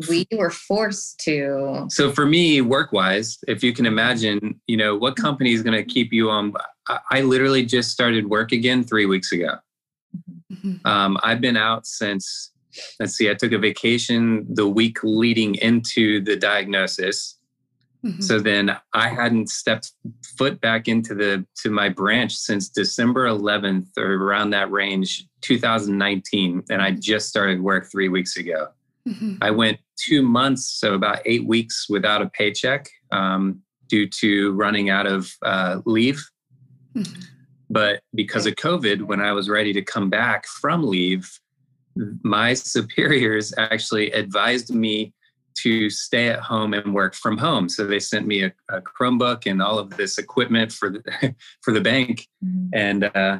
[0.09, 4.95] We were forced to So for me, work wise, if you can imagine, you know,
[4.95, 6.53] what company is gonna keep you on
[6.87, 9.55] I, I literally just started work again three weeks ago.
[10.51, 10.87] Mm-hmm.
[10.87, 12.51] Um, I've been out since
[12.99, 17.37] let's see, I took a vacation the week leading into the diagnosis.
[18.05, 18.21] Mm-hmm.
[18.21, 19.91] So then I hadn't stepped
[20.37, 26.63] foot back into the to my branch since December 11th or around that range, 2019,
[26.69, 28.67] and I just started work three weeks ago.
[29.07, 29.35] Mm-hmm.
[29.41, 34.89] I went two months, so about eight weeks without a paycheck um, due to running
[34.89, 36.23] out of uh, leave.
[36.95, 37.21] Mm-hmm.
[37.69, 41.29] But because of COVID, when I was ready to come back from leave,
[42.23, 45.13] my superiors actually advised me
[45.59, 47.67] to stay at home and work from home.
[47.67, 51.73] So they sent me a, a Chromebook and all of this equipment for the for
[51.73, 52.27] the bank.
[52.45, 52.67] Mm-hmm.
[52.73, 53.39] And uh,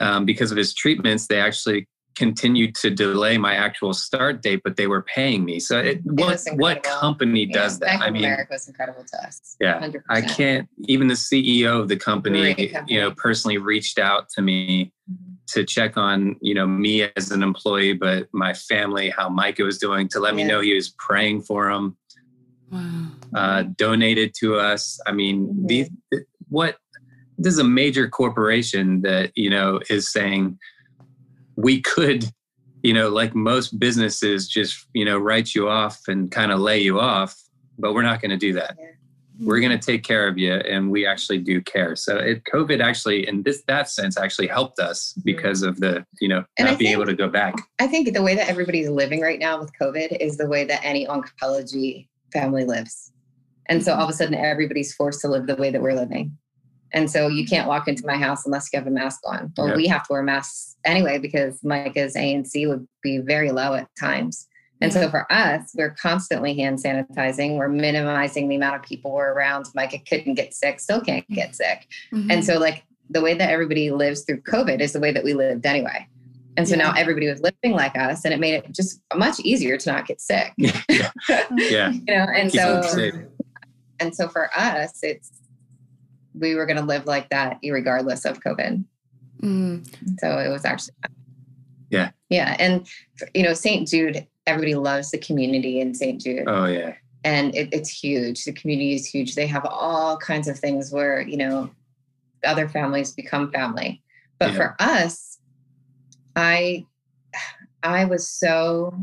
[0.00, 1.86] um, because of his treatments, they actually
[2.18, 5.60] continued to delay my actual start date, but they were paying me.
[5.60, 7.86] So it, it what what company yeah, does that?
[7.86, 9.56] Bank I mean, America was incredible to us.
[9.60, 10.02] Yeah, 100%.
[10.10, 10.68] I can't.
[10.86, 14.92] Even the CEO of the company, company, you know, personally reached out to me.
[15.10, 19.64] Mm-hmm to check on you know me as an employee but my family how micah
[19.64, 20.36] was doing to let yeah.
[20.36, 21.96] me know he was praying for him
[22.70, 23.06] wow.
[23.34, 25.66] uh, donated to us i mean mm-hmm.
[25.66, 25.90] these
[26.48, 26.76] what
[27.38, 30.58] this is a major corporation that you know is saying
[31.58, 32.24] we could
[32.84, 36.78] you know like most businesses just you know write you off and kind of lay
[36.78, 37.36] you off
[37.78, 38.76] but we're not going to do that.
[38.78, 38.86] Yeah.
[39.40, 41.94] We're going to take care of you and we actually do care.
[41.94, 45.20] So it covid actually in this that sense actually helped us mm-hmm.
[45.24, 47.54] because of the you know and not I being think, able to go back.
[47.78, 50.80] I think the way that everybody's living right now with covid is the way that
[50.84, 53.12] any oncology family lives.
[53.66, 54.00] And so mm-hmm.
[54.00, 56.36] all of a sudden everybody's forced to live the way that we're living
[56.92, 59.68] and so you can't walk into my house unless you have a mask on well
[59.68, 59.76] yep.
[59.76, 64.48] we have to wear masks anyway because micah's anc would be very low at times
[64.80, 67.56] and so for us, we're constantly hand sanitizing.
[67.56, 69.66] We're minimizing the amount of people we're around.
[69.74, 71.86] Micah couldn't get sick, still can't get sick.
[72.12, 72.30] Mm-hmm.
[72.30, 75.34] And so, like, the way that everybody lives through COVID is the way that we
[75.34, 76.06] lived anyway.
[76.56, 76.84] And so yeah.
[76.84, 80.06] now everybody was living like us, and it made it just much easier to not
[80.06, 80.52] get sick.
[80.58, 80.72] yeah.
[81.56, 81.90] yeah.
[81.90, 83.10] you know, and Keep so,
[84.00, 85.30] and so for us, it's,
[86.38, 88.84] we were going to live like that regardless of COVID.
[89.42, 90.20] Mm.
[90.20, 90.94] So it was actually,
[91.90, 92.10] yeah.
[92.28, 92.56] Yeah.
[92.58, 92.86] And,
[93.34, 93.88] you know, St.
[93.88, 96.20] Jude everybody loves the community in St.
[96.20, 96.44] Jude.
[96.46, 96.94] Oh yeah.
[97.24, 98.44] And it, it's huge.
[98.44, 99.34] The community is huge.
[99.34, 101.70] They have all kinds of things where, you know,
[102.44, 104.02] other families become family.
[104.38, 104.56] But yeah.
[104.56, 105.38] for us,
[106.34, 106.86] I
[107.82, 108.98] I was so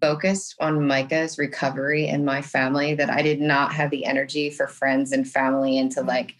[0.00, 4.66] focused on Micah's recovery and my family that I did not have the energy for
[4.66, 6.34] friends and family and to like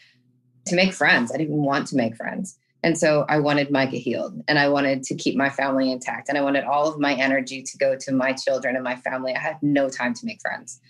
[0.67, 1.33] to make friends.
[1.33, 2.59] I didn't want to make friends.
[2.83, 6.29] And so I wanted Micah healed and I wanted to keep my family intact.
[6.29, 9.35] And I wanted all of my energy to go to my children and my family.
[9.35, 10.81] I had no time to make friends.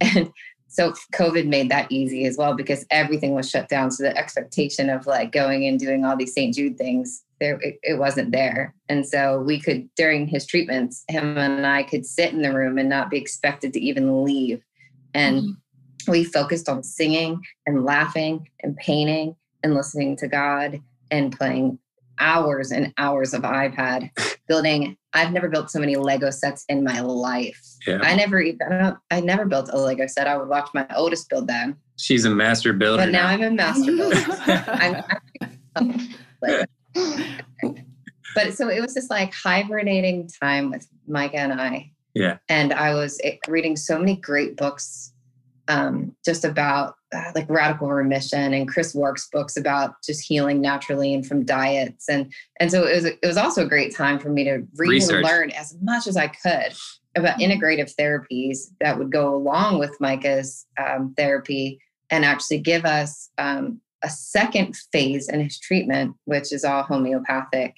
[0.00, 0.32] And
[0.66, 3.92] so COVID made that easy as well because everything was shut down.
[3.92, 6.52] So the expectation of like going and doing all these St.
[6.52, 8.74] Jude things, there it, it wasn't there.
[8.88, 12.76] And so we could during his treatments, him and I could sit in the room
[12.76, 14.64] and not be expected to even leave.
[15.14, 15.50] And mm-hmm.
[16.08, 21.78] We focused on singing and laughing and painting and listening to God and playing
[22.18, 24.10] hours and hours of iPad
[24.48, 24.96] building.
[25.12, 27.60] I've never built so many Lego sets in my life.
[27.86, 27.98] Yeah.
[28.02, 30.26] I never even I, I, never built a Lego set.
[30.26, 31.76] I would watch my oldest build them.
[31.96, 33.04] She's a master builder.
[33.04, 33.32] But now, now.
[33.34, 34.24] I'm a master builder.
[35.76, 36.68] I'm,
[38.34, 41.92] but so it was just like hibernating time with Micah and I.
[42.14, 42.38] Yeah.
[42.48, 45.13] And I was eh, reading so many great books
[45.68, 51.14] um, just about uh, like radical remission and Chris Wark's books about just healing naturally
[51.14, 54.28] and from diets and and so it was it was also a great time for
[54.28, 55.16] me to read Research.
[55.16, 56.74] and learn as much as I could
[57.16, 57.50] about mm-hmm.
[57.50, 63.80] integrative therapies that would go along with Micah's um, therapy and actually give us um,
[64.02, 67.76] a second phase in his treatment, which is all homeopathic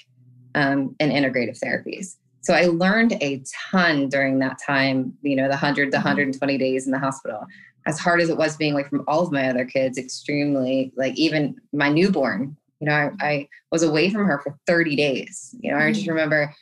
[0.55, 2.17] um, and integrative therapies.
[2.41, 6.59] So I learned a ton during that time, you know, the 100 to 120 mm-hmm.
[6.59, 7.45] days in the hospital
[7.87, 11.17] as hard as it was being away from all of my other kids, extremely like
[11.17, 15.55] even my newborn, you know, I, I was away from her for 30 days.
[15.61, 16.11] You know, I just mm.
[16.11, 16.53] remember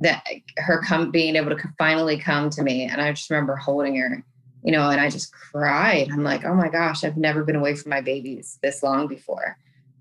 [0.00, 0.24] that
[0.58, 2.84] her come being able to finally come to me.
[2.84, 4.24] And I just remember holding her,
[4.62, 6.08] you know, and I just cried.
[6.10, 9.56] I'm like, oh my gosh, I've never been away from my babies this long before.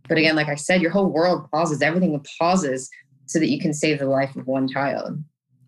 [0.07, 2.89] But again, like I said, your whole world pauses, everything pauses
[3.25, 5.23] so that you can save the life of one child.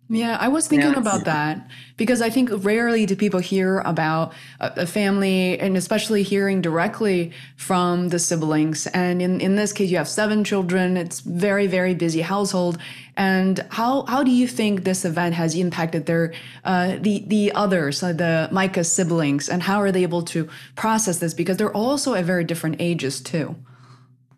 [0.07, 4.85] Yeah, I was thinking about that because I think rarely do people hear about a,
[4.85, 8.85] family and especially hearing directly from the siblings.
[8.87, 10.95] And in, in this case, you have seven children.
[10.95, 12.77] It's very, very busy household.
[13.17, 18.03] And how, how do you think this event has impacted their, uh, the, the others,
[18.03, 21.33] uh, the Micah siblings, and how are they able to process this?
[21.33, 23.55] Because they're also at very different ages too.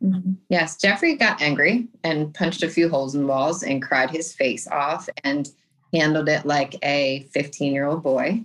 [0.04, 0.34] Mm-hmm.
[0.50, 4.68] Yes, Jeffrey got angry and punched a few holes in walls and cried his face
[4.68, 5.50] off and
[5.94, 8.44] handled it like a 15 year old boy.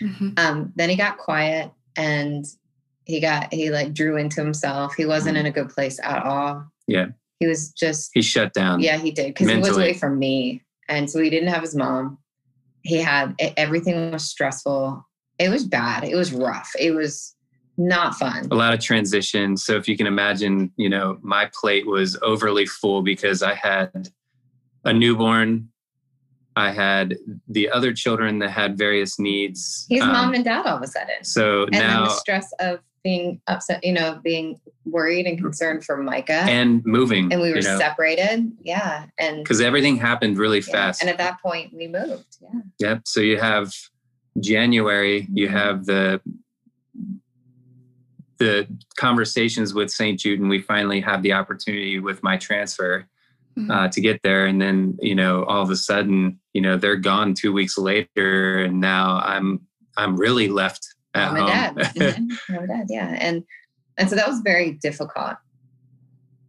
[0.00, 0.30] Mm-hmm.
[0.36, 2.44] um, then he got quiet and
[3.04, 4.94] he got, he like drew into himself.
[4.94, 5.46] He wasn't mm-hmm.
[5.46, 6.66] in a good place at all.
[6.86, 7.08] Yeah.
[7.38, 8.80] He was just, he shut down.
[8.80, 10.62] Yeah, he did because he was away from me.
[10.88, 12.18] And so he didn't have his mom.
[12.82, 15.04] He had everything was stressful.
[15.38, 16.04] It was bad.
[16.04, 16.70] It was rough.
[16.78, 17.34] It was,
[17.88, 18.48] not fun.
[18.50, 19.56] A lot of transition.
[19.56, 24.08] So if you can imagine, you know, my plate was overly full because I had
[24.84, 25.68] a newborn.
[26.54, 27.16] I had
[27.48, 29.86] the other children that had various needs.
[29.88, 31.24] He's um, mom and dad all of a sudden.
[31.24, 35.96] So and now the stress of being upset, you know, being worried and concerned for
[35.96, 37.32] Micah and moving.
[37.32, 38.52] And we were you know, separated.
[38.60, 39.06] Yeah.
[39.18, 40.72] And because everything happened really yeah.
[40.72, 41.00] fast.
[41.00, 42.36] And at that point we moved.
[42.40, 42.60] Yeah.
[42.78, 43.02] Yep.
[43.06, 43.72] So you have
[44.40, 45.56] January, you mm-hmm.
[45.56, 46.20] have the
[48.42, 50.18] the conversations with St.
[50.18, 53.06] Jude, and we finally have the opportunity with my transfer
[53.56, 53.70] mm-hmm.
[53.70, 54.46] uh, to get there.
[54.46, 58.58] And then, you know, all of a sudden, you know, they're gone two weeks later,
[58.60, 59.60] and now I'm
[59.96, 61.50] I'm really left at Mom home.
[61.50, 61.94] And dad.
[61.94, 62.52] mm-hmm.
[62.52, 63.44] Mom and dad, yeah, and
[63.98, 65.36] and so that was very difficult.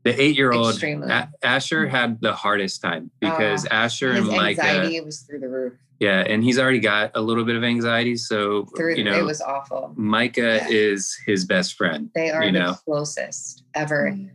[0.04, 1.88] The eight-year-old Asher mm-hmm.
[1.88, 5.74] had the hardest time because uh, Asher and Micah anxiety was through the roof.
[6.00, 9.24] Yeah, and he's already got a little bit of anxiety, so Through, you know it
[9.24, 9.94] was awful.
[9.96, 10.68] Micah yeah.
[10.70, 12.10] is his best friend.
[12.14, 12.74] They are the know?
[12.86, 14.12] closest ever.
[14.12, 14.32] Mm.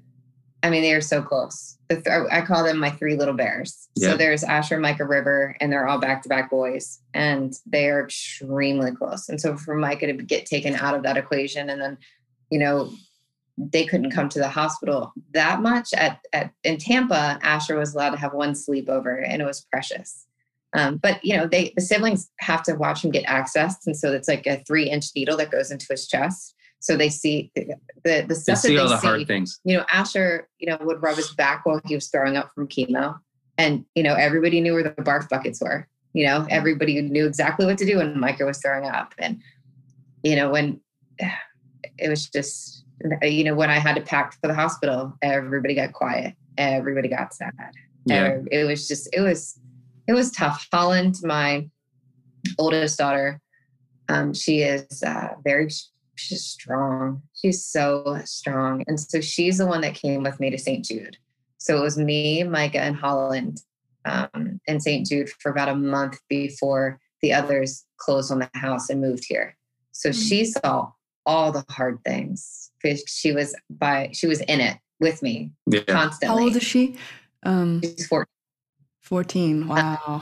[0.62, 1.76] I mean, they are so close.
[1.90, 3.88] Th- I call them my three little bears.
[3.94, 4.10] Yeah.
[4.10, 8.02] So there's Asher, Micah, River, and they're all back to back boys, and they are
[8.02, 9.28] extremely close.
[9.28, 11.98] And so for Micah to get taken out of that equation, and then,
[12.50, 12.90] you know,
[13.58, 15.92] they couldn't come to the hospital that much.
[15.94, 20.28] At, at in Tampa, Asher was allowed to have one sleepover, and it was precious
[20.74, 24.12] um, but you know, they the siblings have to watch him get access, and so
[24.12, 26.54] it's like a three inch needle that goes into his chest.
[26.80, 29.06] So they see the the, the stuff they see that all they the see.
[29.06, 29.60] hard things.
[29.64, 32.68] You know, Asher, you know, would rub his back while he was throwing up from
[32.68, 33.18] chemo,
[33.56, 35.88] and you know, everybody knew where the barf buckets were.
[36.12, 39.40] You know, everybody knew exactly what to do when Micah was throwing up, and
[40.22, 40.80] you know, when
[41.98, 42.77] it was just,
[43.22, 47.34] you know, when I had to pack for the hospital, everybody got quiet, everybody got
[47.34, 47.52] sad.
[48.04, 48.38] Yeah.
[48.50, 49.60] it was just, it was
[50.08, 50.66] it was tough.
[50.72, 51.68] Holland, my
[52.58, 53.40] oldest daughter,
[54.08, 55.68] um, she is uh, very
[56.16, 57.22] she's strong.
[57.34, 60.84] She's so strong, and so she's the one that came with me to St.
[60.84, 61.18] Jude.
[61.58, 63.60] So it was me, Micah, and Holland
[64.06, 65.06] um, in St.
[65.06, 69.56] Jude for about a month before the others closed on the house and moved here.
[69.92, 70.20] So mm-hmm.
[70.20, 70.92] she saw
[71.28, 72.72] all the hard things.
[72.82, 75.82] Because she was by she was in it with me yeah.
[75.82, 76.36] constantly.
[76.36, 76.96] How old is she?
[77.44, 78.26] Um, She's 14.
[79.02, 79.68] 14.
[79.68, 79.98] Wow.
[80.06, 80.20] Uh,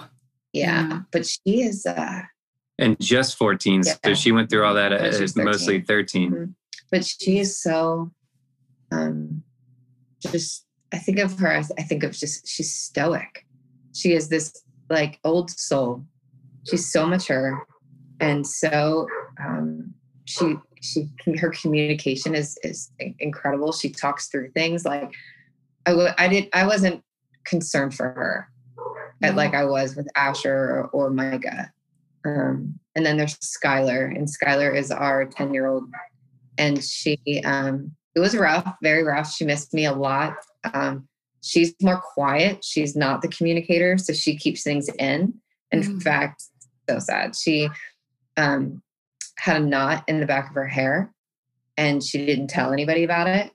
[0.52, 0.88] yeah.
[0.88, 1.00] yeah.
[1.10, 2.22] But she is, uh,
[2.78, 3.82] and just 14.
[3.84, 3.94] Yeah.
[4.04, 6.30] So she went through all that When she was as mostly 13.
[6.32, 6.54] Mhm.
[6.90, 8.12] but she is so
[8.92, 9.42] um
[10.20, 13.44] just i think of her i think of just she's stoic
[13.92, 14.52] she is this
[14.88, 16.04] like old soul
[16.68, 17.66] she's so mature
[18.20, 19.08] and so
[19.44, 19.92] um
[20.26, 20.56] she
[20.92, 21.08] she
[21.38, 23.72] her communication is is incredible.
[23.72, 25.12] She talks through things like
[25.86, 27.02] i w- i did i wasn't
[27.44, 28.48] concerned for her
[29.22, 29.30] No.
[29.32, 31.70] like i was with asher or, or micah.
[32.24, 35.84] Um and then there's skylar and skylar is our 10 year old
[36.58, 39.30] and she um it was rough very rough.
[39.32, 40.34] She missed me a lot.
[40.74, 41.06] Um
[41.42, 42.64] she's more quiet.
[42.64, 45.34] She's not the communicator so she keeps things in.
[45.72, 46.02] In Mm.
[46.02, 46.42] fact
[46.88, 47.36] so sad.
[47.36, 47.68] She
[48.36, 48.82] um
[49.38, 51.12] had a knot in the back of her hair
[51.76, 53.50] and she didn't tell anybody about it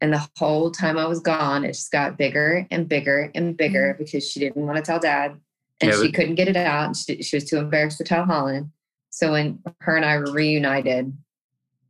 [0.00, 3.94] and the whole time i was gone it just got bigger and bigger and bigger
[3.98, 5.38] because she didn't want to tell dad
[5.80, 8.04] and Yeah, she but- couldn't get it out and she, she was too embarrassed to
[8.04, 8.70] tell holland
[9.10, 11.12] so when her and i were reunited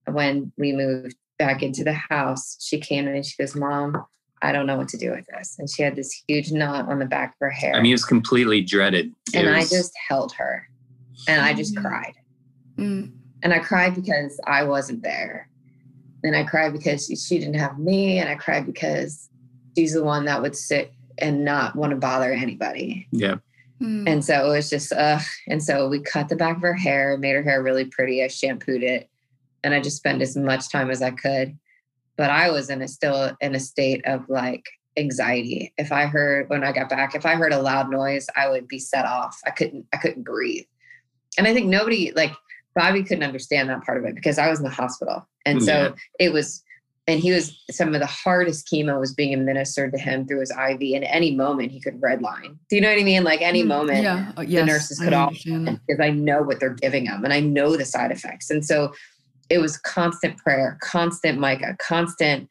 [0.06, 4.04] when we moved back into the house, she came in and she goes, Mom,
[4.42, 5.56] I don't know what to do with this.
[5.58, 7.74] And she had this huge knot on the back of her hair.
[7.74, 9.12] I mean, it was completely dreaded.
[9.32, 10.68] It and I just held her
[11.26, 11.80] and I just Mhm.
[11.80, 12.12] cried.
[12.76, 13.13] Mm.
[13.44, 15.48] And I cried because I wasn't there.
[16.24, 18.18] And I cried because she, she didn't have me.
[18.18, 19.28] And I cried because
[19.76, 23.06] she's the one that would sit and not want to bother anybody.
[23.12, 23.36] yeah.
[23.80, 24.08] Mm.
[24.08, 25.22] And so it was just, ugh.
[25.48, 28.22] And so we cut the back of her hair, made her hair really pretty.
[28.22, 29.10] I shampooed it,
[29.62, 31.58] and I just spent as much time as I could.
[32.16, 34.64] But I was in a still in a state of like
[34.96, 35.74] anxiety.
[35.76, 38.68] If I heard when I got back, if I heard a loud noise, I would
[38.68, 39.40] be set off.
[39.44, 40.66] I couldn't, I couldn't breathe.
[41.36, 42.32] And I think nobody like
[42.74, 45.26] Bobby couldn't understand that part of it because I was in the hospital.
[45.46, 46.62] And so it was
[47.06, 50.50] and he was some of the hardest chemo was being administered to him through his
[50.50, 50.80] IV.
[50.94, 52.56] And any moment he could redline.
[52.70, 53.24] Do you know what I mean?
[53.24, 56.74] Like any Mm, moment yeah, uh, yes, nurses could all- because I know what they're
[56.74, 58.48] giving him and I know the side effects.
[58.50, 58.92] And so
[59.50, 62.48] it was constant prayer, constant Micah, constant.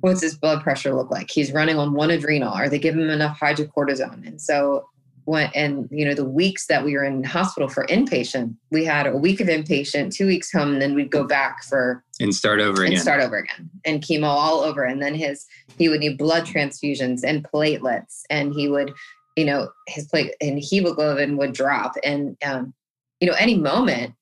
[0.00, 1.28] What's his blood pressure look like?
[1.30, 2.52] He's running on one adrenal.
[2.52, 4.24] Are they giving him enough hydrocortisone?
[4.26, 4.86] And so
[5.26, 9.06] when and you know the weeks that we were in hospital for inpatient, we had
[9.06, 12.60] a week of inpatient, two weeks home, and then we'd go back for And start
[12.60, 13.02] over and again.
[13.02, 15.44] start over again and chemo all over and then his
[15.78, 18.92] he would need blood transfusions and platelets and he would
[19.36, 22.72] you know his plate and hemoglobin would drop and um,
[23.20, 24.14] you know any moment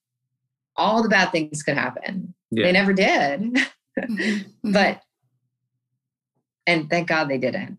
[0.77, 2.65] all the bad things could happen Yeah.
[2.67, 3.41] they never did
[4.01, 4.19] Mhm,
[4.65, 4.73] mhm.
[4.73, 5.01] but
[6.67, 7.79] and thank god they didn't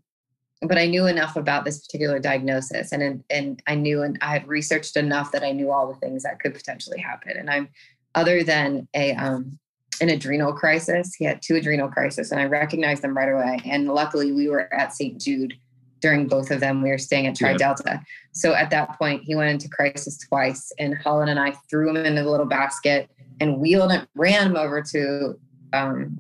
[0.62, 4.48] but i knew enough about this particular diagnosis and and i knew and i had
[4.48, 7.68] researched enough that i knew all the things that could potentially happen and i'm
[8.16, 9.58] other than a um
[10.02, 13.88] an adrenal crisis he had two adrenal crises and i recognized them right away and
[13.88, 15.54] luckily we were at st jude
[16.02, 17.58] during both of them we were staying at tri Yeah.
[17.58, 18.02] delta
[18.34, 21.98] so at that point he went into crisis twice and holland and i threw him
[21.98, 25.40] in the little basket and wheeled him ran him over to
[25.74, 26.18] um,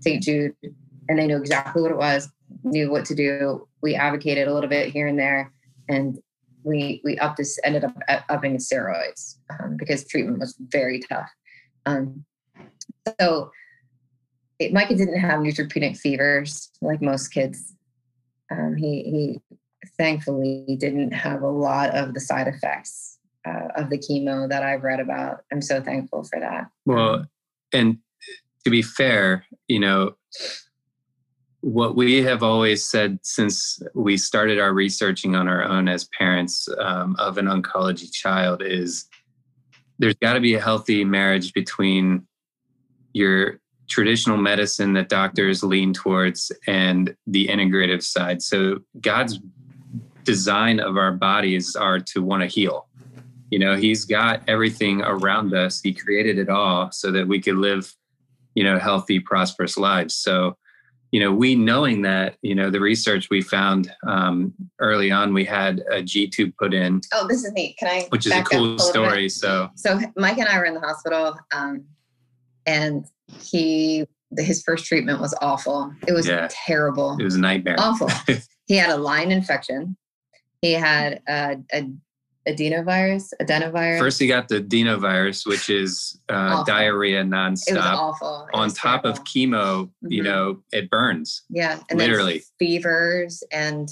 [0.00, 0.54] st jude
[1.08, 2.28] and they knew exactly what it was,
[2.62, 3.67] knew what to do.
[3.82, 5.52] We advocated a little bit here and there,
[5.88, 6.18] and
[6.64, 11.30] we we upped this ended up up- upping steroids um, because treatment was very tough.
[11.86, 12.24] Um,
[13.20, 13.50] so
[14.58, 17.74] it, Micah didn't have neutropenic fevers like most kids.
[18.50, 19.40] Um, he he
[19.96, 24.82] thankfully didn't have a lot of the side effects uh, of the chemo that I've
[24.82, 25.40] read about.
[25.52, 26.66] I'm so thankful for that.
[26.86, 27.26] Well,
[27.72, 27.98] and
[28.64, 30.14] to be fair, you know,
[31.60, 36.68] what we have always said since we started our researching on our own as parents
[36.78, 39.06] um, of an oncology child is
[39.98, 42.26] there's got to be a healthy marriage between
[43.12, 48.42] your traditional medicine that doctors lean towards and the integrative side.
[48.42, 49.40] So God's
[50.24, 52.86] design of our bodies are to want to heal.
[53.50, 55.80] You know, he's got everything around us.
[55.80, 57.94] He created it all so that we could live,
[58.54, 60.14] you know, healthy, prosperous lives.
[60.14, 60.56] So,
[61.10, 65.44] you know, we knowing that, you know, the research we found um, early on, we
[65.44, 67.76] had a G tube put in, Oh, this is neat.
[67.78, 68.06] Can I?
[68.10, 68.80] which is a cool bit?
[68.80, 69.28] story.
[69.28, 71.84] So, so Mike and I were in the hospital, um,
[72.66, 73.04] and
[73.40, 74.06] he
[74.36, 75.90] his first treatment was awful.
[76.06, 76.48] It was Yeah.
[76.50, 77.76] terrible, it was a nightmare.
[77.78, 78.10] awful.
[78.66, 79.96] he had a line infection.
[80.60, 81.90] He had a, a
[82.48, 83.98] adenovirus, adenovirus.
[83.98, 88.48] First, he got the adenovirus, which is uh, diarrhea it was awful.
[88.52, 90.24] It On was top of chemo, you Mhm.
[90.24, 91.42] know, it burns.
[91.50, 92.42] yeah, and literally.
[92.58, 93.88] fevers, and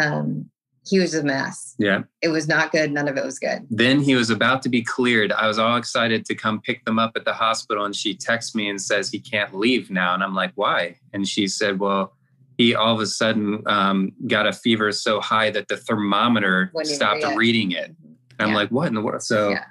[0.00, 0.50] um,
[0.86, 1.74] he was a mess.
[1.78, 2.02] Yeah.
[2.20, 2.92] It was not good.
[2.92, 3.66] None of it was good.
[3.70, 5.32] Then he was about to be cleared.
[5.32, 8.54] I was all excited to come pick them up at the hospital, and she texts
[8.54, 10.12] me and says he can't leave now.
[10.14, 10.98] And I'm like, why?
[11.14, 12.16] And she said, well,
[12.56, 17.24] he all of a sudden um, got a fever so high that the thermometer stopped
[17.24, 17.94] read reading it.
[18.38, 19.22] And I'm like, what in the world?
[19.22, 19.64] So Yeah.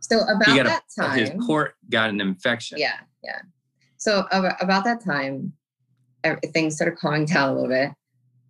[0.00, 2.78] So about he that a, time, his port got an infection.
[2.78, 3.40] Yeah, yeah.
[3.96, 5.52] So about, that time,
[6.52, 7.90] things started calming down a little bit.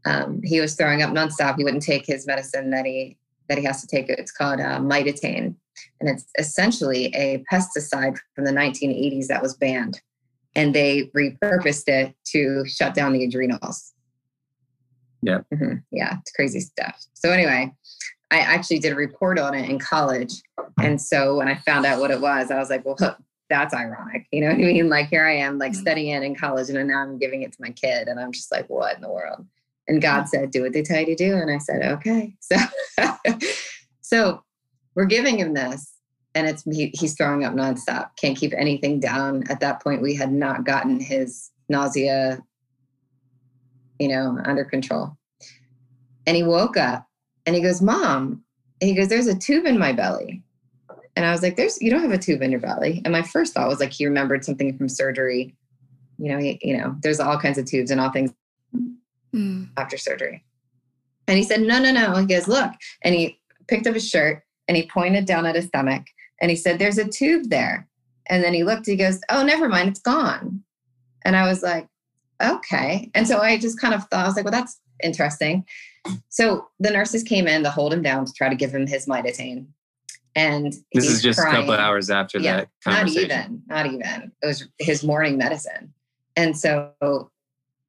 [0.05, 1.57] Um, he was throwing up nonstop.
[1.57, 3.17] He wouldn't take his medicine that he
[3.49, 4.09] that he has to take.
[4.09, 5.55] It's called uh, mitotane,
[6.01, 10.01] and it's essentially a pesticide from the 1980s that was banned,
[10.57, 13.93] and they repurposed it to shut down the adrenals.
[15.23, 15.41] Yeah.
[15.53, 15.83] Mhm.
[15.93, 17.05] Yeah, it's crazy stuff.
[17.15, 17.73] So anyway,
[18.31, 20.43] I actually did a report on it in college,
[20.81, 22.97] and so when I found out what it was, I was like, well,
[23.49, 24.27] that's ironic.
[24.33, 24.89] You know what I mean?
[24.89, 27.59] Like here I am, like studying it in college, and now I'm giving it to
[27.61, 29.47] my kid, and I'm just like, what in the world?
[29.89, 32.35] And God said, do what they tell you to do, and I said, okay.
[32.99, 33.15] So,
[34.01, 34.45] so
[34.95, 35.93] we're giving him this,
[36.37, 38.11] and it's he, he's throwing up nonstop.
[38.21, 39.43] Can't keep anything down.
[39.49, 42.43] At that point, we had not gotten his nausea,
[43.99, 45.17] you know, under control.
[46.27, 47.07] And he woke up,
[47.47, 48.45] and he goes, "Mom,"
[48.81, 50.43] and he goes, "There's a tube in my belly."
[51.17, 53.23] And I was like, "There's you don't have a tube in your belly." And my
[53.23, 55.57] first thought was like he remembered something from surgery.
[56.19, 58.33] You know, he, you know, there's all kinds of tubes and all things
[59.35, 59.69] Mm.
[59.77, 60.45] after surgery.
[61.29, 62.15] And he said, No, no, no.
[62.17, 62.73] He goes, Look.
[63.03, 66.05] And he picked up his shirt and he pointed down at his stomach
[66.41, 67.89] and he said, There's a tube there.
[68.29, 70.63] And then he looked, he goes, Oh, never mind, it's gone.
[71.25, 71.87] And I was like,
[72.43, 73.11] Okay.
[73.15, 75.65] And so I just kind of thought, I was like, Well, that's interesting.
[76.29, 79.07] So the nurses came in to hold him down to try to give him his
[79.07, 79.67] mitotane.
[80.37, 81.81] And This is just a couple crying.
[81.81, 85.93] hours after Yeah, that not even not even it was his morning medicine
[86.37, 86.93] and so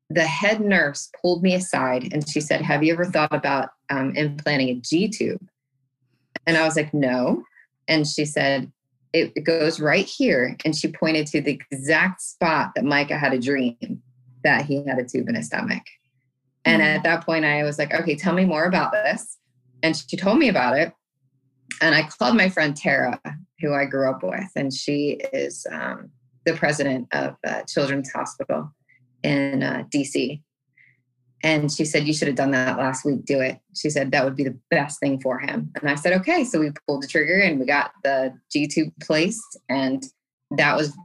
[0.09, 4.15] the head nurse pulled me aside and she said have you ever thought about um,
[4.15, 5.45] implanting a g tube
[6.45, 7.43] and i was like no
[7.87, 8.71] and she said
[9.13, 13.33] it, it goes right here and she pointed to the exact spot that micah had
[13.33, 14.01] a dream
[14.43, 15.83] that he had a tube in his stomach
[16.65, 16.85] and Mhm.
[16.97, 19.37] at that point i was like okay tell me more about this
[19.83, 20.93] and she told me about it
[21.81, 23.19] and I called my friend Tara,
[23.59, 26.09] who I grew up with, and she is um,
[26.45, 28.73] the president of uh, Children's Hospital
[29.23, 30.41] in uh, DC.
[31.43, 33.25] And she said, You should have done that last week.
[33.25, 33.59] Do it.
[33.75, 35.71] She said, That would be the best thing for him.
[35.79, 36.43] And I said, Okay.
[36.43, 39.57] So we pulled the trigger and we got the G tube placed.
[39.69, 40.03] And
[40.51, 40.95] that was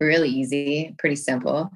[0.00, 1.70] really easy, pretty simple.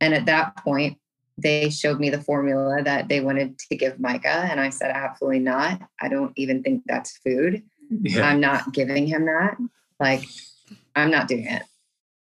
[0.00, 0.98] And at that point,
[1.38, 4.28] they showed me the formula that they wanted to give Micah.
[4.28, 5.80] And I said, Absolutely not.
[6.00, 7.62] I don't even think that's food.
[7.90, 8.28] Yeah.
[8.28, 9.56] I'm not giving him that.
[9.98, 10.24] Like,
[10.94, 11.62] I'm not doing it.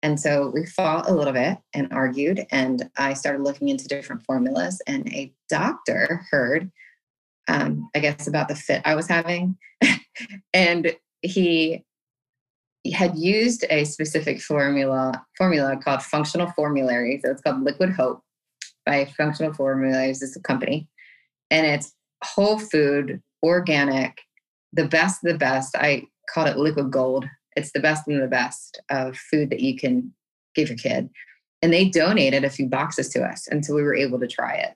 [0.04, 4.22] And so we fought a little bit and argued, and I started looking into different
[4.26, 4.82] formulas.
[4.86, 6.70] And a doctor heard,
[7.47, 9.58] um, I guess, about the fit I was having,
[10.54, 11.86] and he
[12.93, 17.22] had used a specific formula formula called Functional Formulary.
[17.24, 18.22] So it's called Liquid Hope
[18.86, 20.22] by Functional Formularies.
[20.22, 20.89] It's a company,
[21.49, 21.93] and it's
[22.26, 24.20] whole food, organic,
[24.74, 25.78] the best of the best.
[25.78, 27.26] I called it liquid gold.
[27.56, 30.14] It's the best and the best of food that you can
[30.56, 31.10] give your kid.
[31.62, 33.47] And they donated a few boxes to us.
[33.47, 34.76] And so we were able to try it.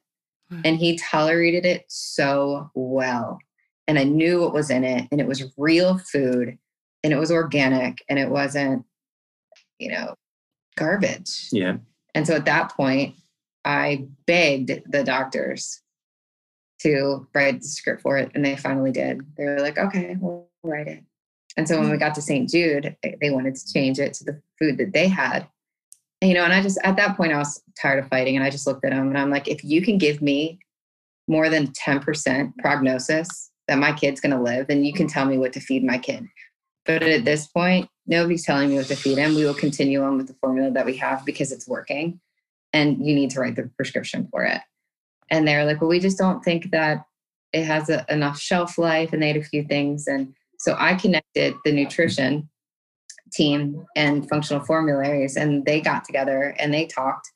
[0.49, 0.61] Wow.
[0.63, 3.39] And he tolerated it so well.
[3.87, 5.07] And I knew what was in it.
[5.11, 6.57] And it was real food
[7.03, 8.85] and it was organic and it wasn't,
[9.79, 10.15] you know,
[10.75, 11.49] garbage.
[11.51, 11.77] yeah.
[12.15, 13.15] And so at that point,
[13.63, 15.81] I begged the doctors
[16.79, 19.21] to write the script for it, and they finally did.
[19.35, 21.03] They were like, okay, we'll write it.
[21.57, 21.99] And so when we mm-hmm.
[21.99, 22.49] got to St.
[22.49, 25.47] Jude, they- they wanted to change it to the food that they had.
[26.21, 28.45] And, you know, and I just, at that point, I was tired of fighting, and
[28.45, 30.59] I just looked at them and I'm like, if you can give me
[31.27, 35.37] more than 10% prognosis that my kid's going to live, then you can tell me
[35.37, 36.25] what to feed my kid.
[36.85, 39.35] But at this point, nobody's telling me what to feed him.
[39.35, 42.21] We will continue on with the formula that we have because it's working
[42.71, 44.61] and you need to write the prescription for it.
[45.29, 47.05] And they're like, well, we just don't think that
[47.51, 49.11] it has a, enough shelf life.
[49.11, 50.07] And they had a few things.
[50.07, 52.49] And so I connected the nutrition
[53.33, 57.31] team and functional formularies, and they got together and they talked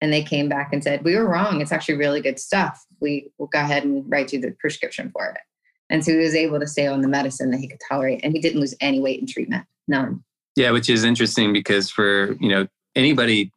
[0.00, 1.60] and they came back and said, we were wrong.
[1.60, 2.84] It's actually really good stuff.
[3.00, 5.40] We will go ahead and write you the prescription for it.
[5.88, 8.32] And so he was able to stay on the medicine that he could tolerate, and
[8.32, 9.66] he didn't lose any weight in treatment.
[9.86, 10.24] None.
[10.56, 13.52] Yeah, which is interesting because for you know anybody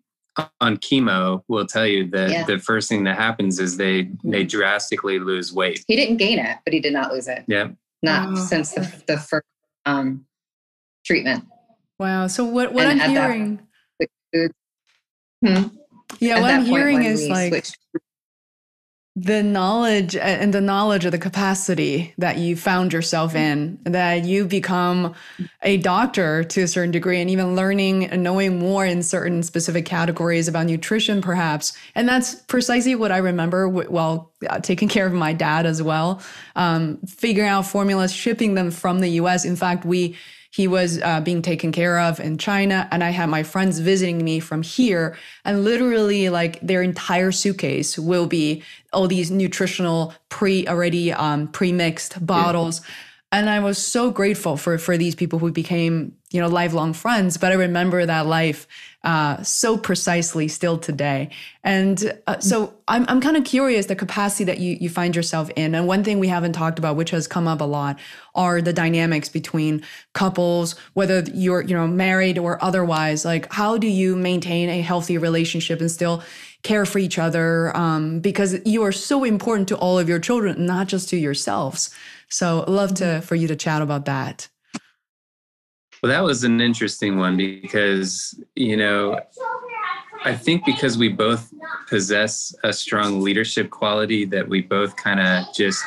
[0.61, 2.43] on chemo will tell you that Yeah.
[2.45, 4.47] the first thing that happens is they they mm-hmm.
[4.47, 5.83] drastically lose weight.
[5.87, 7.43] He didn't gain it, but he did not lose it.
[7.47, 7.69] Yeah,
[8.03, 8.35] Not Wow.
[8.35, 9.45] since the, the first
[9.85, 10.25] um,
[11.05, 11.45] treatment.
[11.99, 12.27] Wow.
[12.27, 13.59] So what what And I'm at that- hearing,
[15.45, 15.63] Hmm.
[16.19, 17.77] yeah, At what I'm hearing is like switched-
[19.19, 24.25] the knowledge uh, and the knowledge of the capacity that you found yourself in that
[24.25, 25.15] you become
[25.63, 29.85] a doctor to a certain degree and even learning and knowing more in certain specific
[29.85, 31.75] categories about nutrition perhaps.
[31.95, 36.21] And that's precisely what i remember while uh, taking care of my dad as well.
[36.55, 40.15] Um, figuring out formulas shipping them from the us in fact we
[40.51, 44.23] he was uh, being taken care of in China, and I had my friends visiting
[44.23, 50.67] me from here, and literally like their entire suitcase will be all these nutritional pre
[50.67, 52.81] already um, pre mixed bottles.
[52.81, 52.93] Yeah
[53.31, 57.37] and i was so grateful for for these people who became you know lifelong friends
[57.37, 58.67] but i remember that life
[59.07, 61.29] uh, so precisely still today.
[61.63, 65.49] And uh, so i'm, I'm kind of curious the capacity that you, you find yourself
[65.55, 65.75] in.
[65.75, 67.99] And one thing we haven't talked about which has come up a lot
[68.35, 73.23] are the dynamics between couples whether you're you know married or otherwise.
[73.23, 76.21] Like how do you maintain a healthy relationship and still
[76.63, 77.75] care for each other?
[77.77, 81.95] Um, because you are so important to all of your children not just to yourselves
[82.29, 83.21] so love to mm-hmm.
[83.21, 84.49] for you to chat about that.
[86.01, 89.19] Well, that was an interesting one because, you know,
[90.23, 91.51] I think because we both
[91.87, 95.83] possess a strong leadership quality that we both kind of just,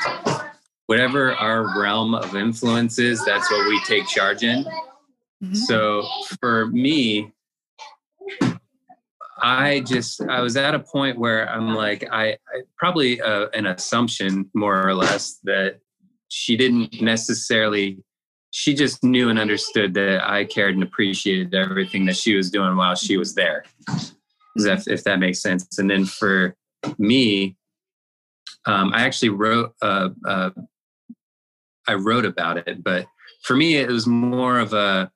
[0.86, 4.64] whatever our realm of influence is, that's what we take charge in.
[5.43, 5.55] Mm-hmm.
[5.55, 6.05] So
[6.41, 7.32] for me,
[9.43, 13.66] I just I was at a point where I'm like I, I probably uh, an
[13.66, 15.80] assumption more or less that
[16.30, 17.98] she didn't necessarily
[18.52, 22.76] she just knew and understood that I cared and appreciated everything that she was doing
[22.76, 23.64] while she was there.
[24.56, 25.78] If, if that makes sense.
[25.78, 26.56] And then for
[26.98, 27.56] me,
[28.66, 30.50] um, I actually wrote, uh, uh,
[31.86, 33.06] I wrote about it, but
[33.42, 35.10] for me, it was more of a,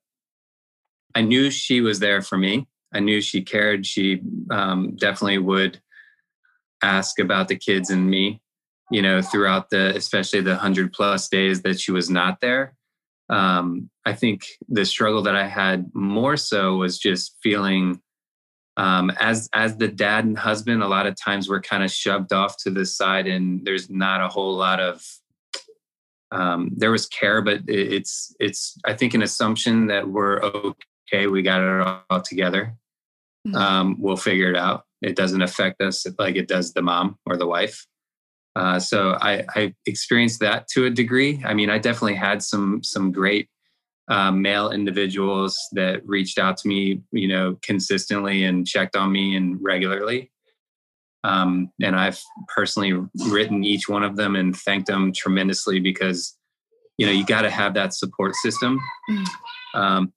[1.16, 2.68] I knew she was there for me.
[2.92, 3.84] I knew she cared.
[3.84, 5.80] She um, definitely would
[6.82, 8.40] ask about the kids and me
[8.90, 12.74] you know, throughout the, especially the hundred plus days that she was not there.
[13.28, 18.00] Um, I think the struggle that I had more so was just feeling
[18.76, 20.82] um, as as the dad and husband.
[20.82, 24.20] A lot of times we're kind of shoved off to the side, and there's not
[24.20, 25.02] a whole lot of
[26.32, 31.26] um, there was care, but it's it's I think an assumption that we're okay.
[31.28, 32.74] We got it all together.
[33.46, 33.56] Mm-hmm.
[33.56, 34.84] Um, we'll figure it out.
[35.02, 37.86] It doesn't affect us like it does the mom or the wife.
[38.56, 41.42] Uh, so I, I, experienced that to a degree.
[41.44, 43.48] I mean, I definitely had some some great
[44.08, 49.34] uh, male individuals that reached out to me, you know, consistently and checked on me
[49.34, 50.30] and regularly.
[51.24, 52.20] Um, and I've
[52.54, 52.92] personally
[53.28, 56.36] written each one of them and thanked them tremendously because,
[56.98, 58.78] you know, you got to have that support system.
[59.10, 59.26] Mm.
[59.74, 60.12] Um,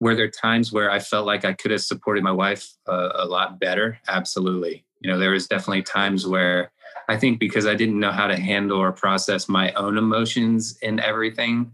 [0.00, 3.26] were there times where I felt like I could have supported my wife uh, a
[3.26, 3.98] lot better?
[4.06, 4.85] Absolutely.
[5.00, 6.72] You know, there was definitely times where
[7.08, 11.00] I think because I didn't know how to handle or process my own emotions and
[11.00, 11.72] everything,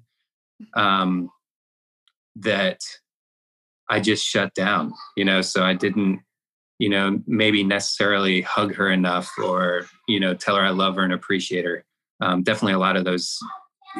[0.74, 1.30] um,
[2.36, 2.80] that
[3.88, 6.20] I just shut down, you know, so I didn't,
[6.78, 11.02] you know, maybe necessarily hug her enough or, you know, tell her I love her
[11.02, 11.84] and appreciate her.
[12.20, 13.38] Um, definitely a lot of those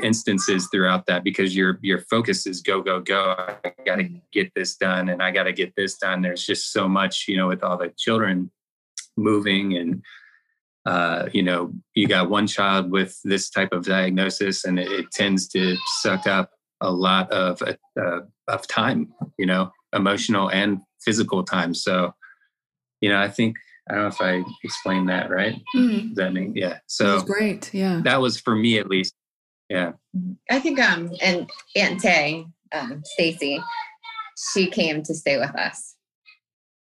[0.03, 4.51] instances throughout that because your your focus is go go go i got to get
[4.55, 7.47] this done and i got to get this done there's just so much you know
[7.47, 8.51] with all the children
[9.17, 10.03] moving and
[10.85, 15.11] uh, you know, you got one child with this type of diagnosis, and it, it
[15.13, 16.51] tends to suck up
[16.81, 21.75] a lot of uh, of time, you know, emotional and physical time.
[21.75, 22.15] So,
[23.01, 23.57] you know, I think
[23.89, 25.55] I don't know if I explained that right.
[25.77, 26.09] Mm-hmm.
[26.09, 26.79] Does that mean yeah?
[26.87, 28.01] So great, yeah.
[28.03, 29.15] That was for me at least.
[29.69, 29.93] Yeah.
[30.51, 33.63] I think um and Aunt Tay, um, Stacy,
[34.53, 35.95] she came to stay with us,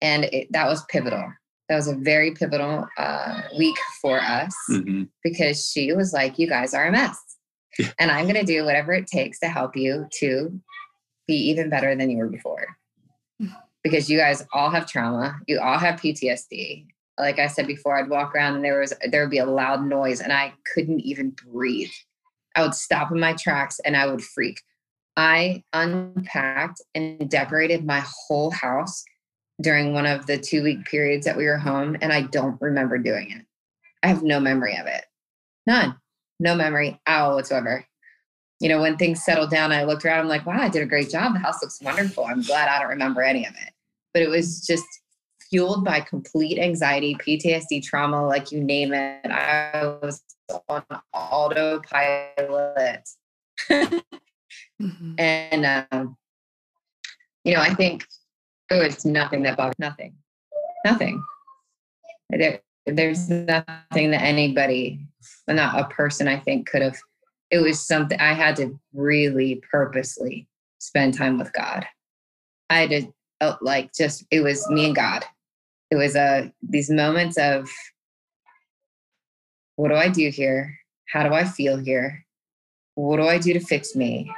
[0.02, 1.32] and it, that was pivotal
[1.68, 5.04] that was a very pivotal uh, week for us mm-hmm.
[5.22, 7.18] because she was like, "You guys are a mess,
[7.78, 7.90] yeah.
[7.98, 10.60] and I'm going to do whatever it takes to help you to
[11.26, 12.66] be even better than you were before."
[13.84, 16.88] Because you guys all have trauma, you all have PTSD.
[17.20, 19.86] Like I said before, I'd walk around and there was there would be a loud
[19.86, 21.92] noise, and I couldn't even breathe.
[22.56, 24.60] I would stop in my tracks and I would freak.
[25.16, 29.04] I unpacked and decorated my whole house
[29.60, 32.98] during one of the two week periods that we were home, and I don't remember
[32.98, 33.44] doing it.
[34.02, 35.04] I have no memory of it.
[35.66, 35.96] None.
[36.38, 37.84] No memory at all whatsoever.
[38.60, 40.86] You know, when things settled down, I looked around, I'm like, wow, I did a
[40.86, 41.32] great job.
[41.34, 42.24] The house looks wonderful.
[42.24, 43.72] I'm glad I don't remember any of it.
[44.14, 44.86] But it was just
[45.50, 49.30] fueled by complete anxiety, PTSD, trauma, like you name it.
[49.30, 50.22] I was
[50.68, 53.08] on autopilot.
[53.70, 53.98] mm-hmm.
[55.18, 56.16] And, um,
[57.44, 58.06] you know, I think
[58.70, 60.14] Oh, it's nothing that bothers nothing.
[60.84, 61.22] Nothing.
[62.30, 65.00] There, there's nothing that anybody,
[65.48, 66.96] not a person, I think, could have.
[67.50, 70.48] It was something I had to really purposely
[70.78, 71.86] spend time with God.
[72.70, 75.24] I had to uh, like just it was me and God.
[75.90, 77.68] It was uh these moments of
[79.76, 80.78] what do I do here?
[81.08, 82.24] How do I feel here?
[82.94, 84.32] What do I do to fix me?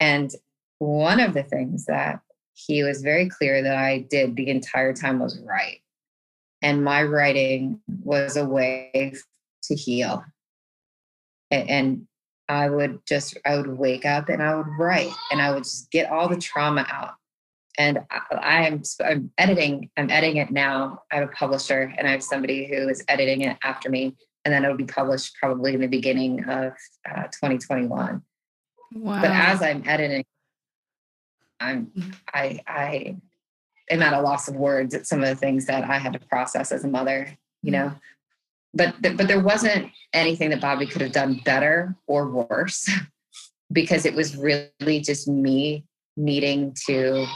[0.00, 0.32] And
[0.78, 2.20] one of the things that
[2.66, 5.80] he was very clear that I did the entire time was right.
[6.60, 9.14] And my writing was a way
[9.62, 10.24] to heal.
[11.52, 12.08] And
[12.48, 15.90] I would just, I would wake up and I would write and I would just
[15.92, 17.14] get all the trauma out.
[17.78, 21.02] And I, am I'm editing, I'm editing it now.
[21.12, 24.16] I have a publisher and I have somebody who is editing it after me.
[24.44, 26.72] And then it'll be published probably in the beginning of
[27.08, 28.22] uh, 2021.
[28.94, 29.20] Wow.
[29.20, 30.24] But as I'm editing,
[31.60, 32.10] I'm mm-hmm.
[32.32, 33.16] I I
[33.90, 36.18] am at a loss of words at some of the things that I had to
[36.18, 37.92] process as a mother, you know.
[38.74, 42.88] But th- but there wasn't anything that Bobby could have done better or worse
[43.72, 45.84] because it was really just me
[46.16, 47.26] needing to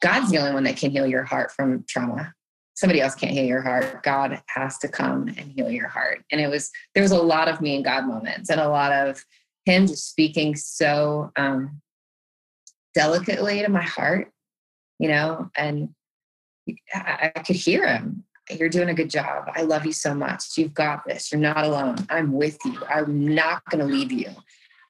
[0.00, 2.32] God's the only one that can heal your heart from trauma.
[2.74, 4.04] Somebody else can't heal your heart.
[4.04, 6.24] God has to come and heal your heart.
[6.30, 8.92] And it was there was a lot of me and God moments and a lot
[8.92, 9.24] of
[9.64, 11.80] him just speaking so um,
[12.98, 14.32] delicately to my heart,
[14.98, 15.90] you know, and
[16.92, 18.24] I, I could hear him.
[18.50, 19.48] You're doing a good job.
[19.54, 20.58] I love you so much.
[20.58, 21.30] You've got this.
[21.30, 21.96] You're not alone.
[22.10, 22.76] I'm with you.
[22.88, 24.30] I'm not going to leave you.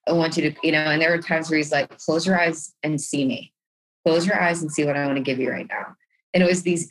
[0.07, 2.41] I want you to, you know, and there were times where he's like, close your
[2.41, 3.53] eyes and see me.
[4.07, 5.95] Close your eyes and see what I want to give you right now.
[6.33, 6.91] And it was these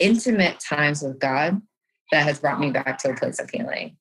[0.00, 1.62] intimate times with God
[2.10, 3.96] that has brought me back to a place of healing.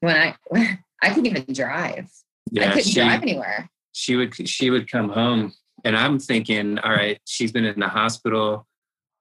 [0.00, 0.36] When I
[1.02, 2.10] I couldn't even drive.
[2.50, 3.70] Yeah, I couldn't she, drive anywhere.
[3.92, 5.54] She would she would come home
[5.84, 8.66] and I'm thinking, all right, she's been in the hospital.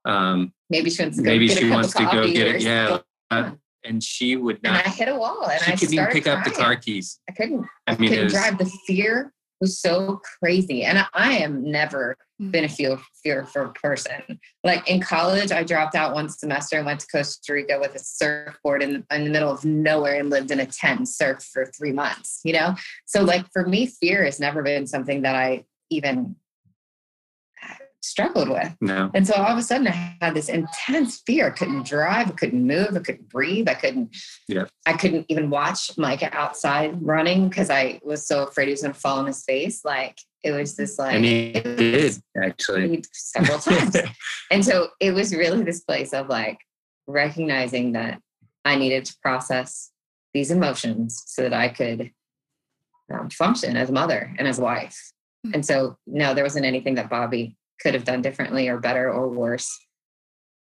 [0.05, 2.61] Um, maybe she wants to go maybe she wants to go get it.
[2.61, 2.99] Yeah.
[3.29, 3.51] Uh,
[3.83, 4.77] and she would not.
[4.77, 6.39] And I hit a wall and she I couldn't even pick crying.
[6.39, 7.19] up the car keys.
[7.29, 7.65] I couldn't.
[7.87, 8.57] I, mean, couldn't was, drive.
[8.57, 10.83] The fear was so crazy.
[10.83, 12.51] And I, I am never mm.
[12.51, 14.39] been a fear fearful person.
[14.63, 17.99] Like in college, I dropped out one semester and went to Costa Rica with a
[17.99, 21.65] surfboard in, in the middle of nowhere and lived in a tent and surfed for
[21.67, 22.75] three months, you know?
[23.05, 26.35] So like for me, fear has never been something that I even
[28.01, 28.75] struggled with.
[28.81, 29.11] No.
[29.13, 31.47] And so all of a sudden I had this intense fear.
[31.47, 34.15] I couldn't drive, I couldn't move, I couldn't breathe, I couldn't
[34.47, 34.65] yeah.
[34.85, 38.93] I couldn't even watch Micah outside running because I was so afraid he was gonna
[38.93, 39.85] fall on his face.
[39.85, 43.95] Like it was this like and he did actually several times.
[44.49, 46.59] and so it was really this place of like
[47.07, 48.19] recognizing that
[48.65, 49.91] I needed to process
[50.33, 52.11] these emotions so that I could
[53.13, 55.11] um, function as a mother and as a wife.
[55.45, 55.55] Hmm.
[55.55, 59.29] And so no, there wasn't anything that Bobby could have done differently or better or
[59.29, 59.79] worse.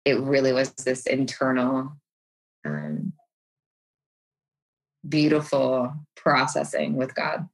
[0.04, 1.92] It really was this internal,
[2.64, 3.12] um,
[5.08, 7.48] beautiful processing with God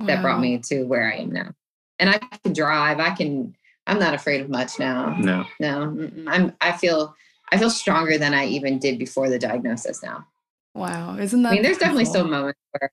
[0.00, 0.06] wow.
[0.06, 1.52] that brought me to where I am now.
[1.98, 3.00] And I can drive.
[3.00, 3.54] I can.
[3.86, 5.16] I'm not afraid of much now.
[5.18, 6.10] No, no.
[6.26, 6.52] I'm.
[6.60, 7.14] I feel.
[7.52, 10.02] I feel stronger than I even did before the diagnosis.
[10.02, 10.26] Now.
[10.74, 11.50] Wow, isn't that?
[11.50, 11.86] I mean, there's beautiful?
[11.86, 12.90] definitely still moments where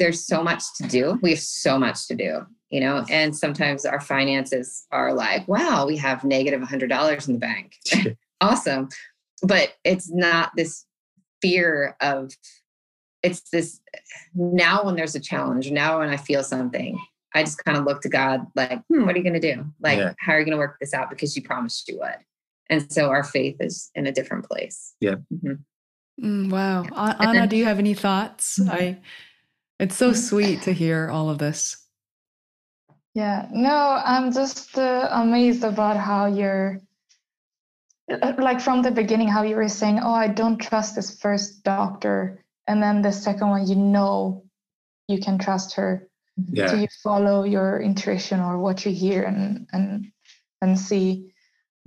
[0.00, 1.18] there's so much to do.
[1.22, 5.86] We have so much to do, you know, and sometimes our finances are like, wow,
[5.86, 7.76] we have negative $100 in the bank.
[8.40, 8.88] awesome.
[9.42, 10.86] But it's not this
[11.42, 12.32] fear of,
[13.22, 13.80] it's this
[14.34, 16.98] now when there's a challenge, now when I feel something,
[17.34, 19.66] I just kind of look to God like, hmm, what are you going to do?
[19.80, 20.14] Like, yeah.
[20.18, 21.10] how are you going to work this out?
[21.10, 22.16] Because you promised you would.
[22.70, 24.94] And so our faith is in a different place.
[25.00, 25.16] Yeah.
[25.32, 26.24] Mm-hmm.
[26.24, 26.84] Mm, wow.
[26.84, 27.14] Yeah.
[27.20, 28.58] Anna, then, do you have any thoughts?
[28.58, 28.70] Mm-hmm.
[28.70, 28.98] I,
[29.80, 31.86] it's so sweet to hear all of this.
[33.14, 36.80] Yeah, no, I'm just uh, amazed about how you're
[38.10, 41.64] uh, like from the beginning, how you were saying, Oh, I don't trust this first
[41.64, 42.44] doctor.
[42.68, 44.44] And then the second one, you know,
[45.08, 46.08] you can trust her.
[46.52, 46.68] Yeah.
[46.68, 50.12] So you follow your intuition or what you hear and, and,
[50.60, 51.32] and see.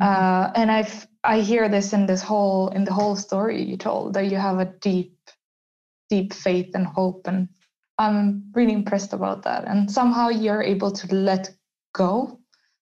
[0.01, 0.11] Mm-hmm.
[0.11, 4.15] Uh, and I've, I hear this in this whole, in the whole story you told
[4.15, 5.15] that you have a deep,
[6.09, 7.47] deep faith and hope and
[7.97, 9.65] I'm really impressed about that.
[9.65, 11.51] And somehow you're able to let
[11.93, 12.39] go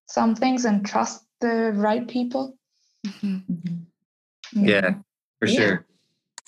[0.08, 2.58] some things and trust the right people.
[3.06, 3.36] Mm-hmm.
[3.52, 3.76] mm-hmm.
[4.54, 4.96] Yeah,
[5.40, 5.60] for yeah.
[5.60, 5.86] sure.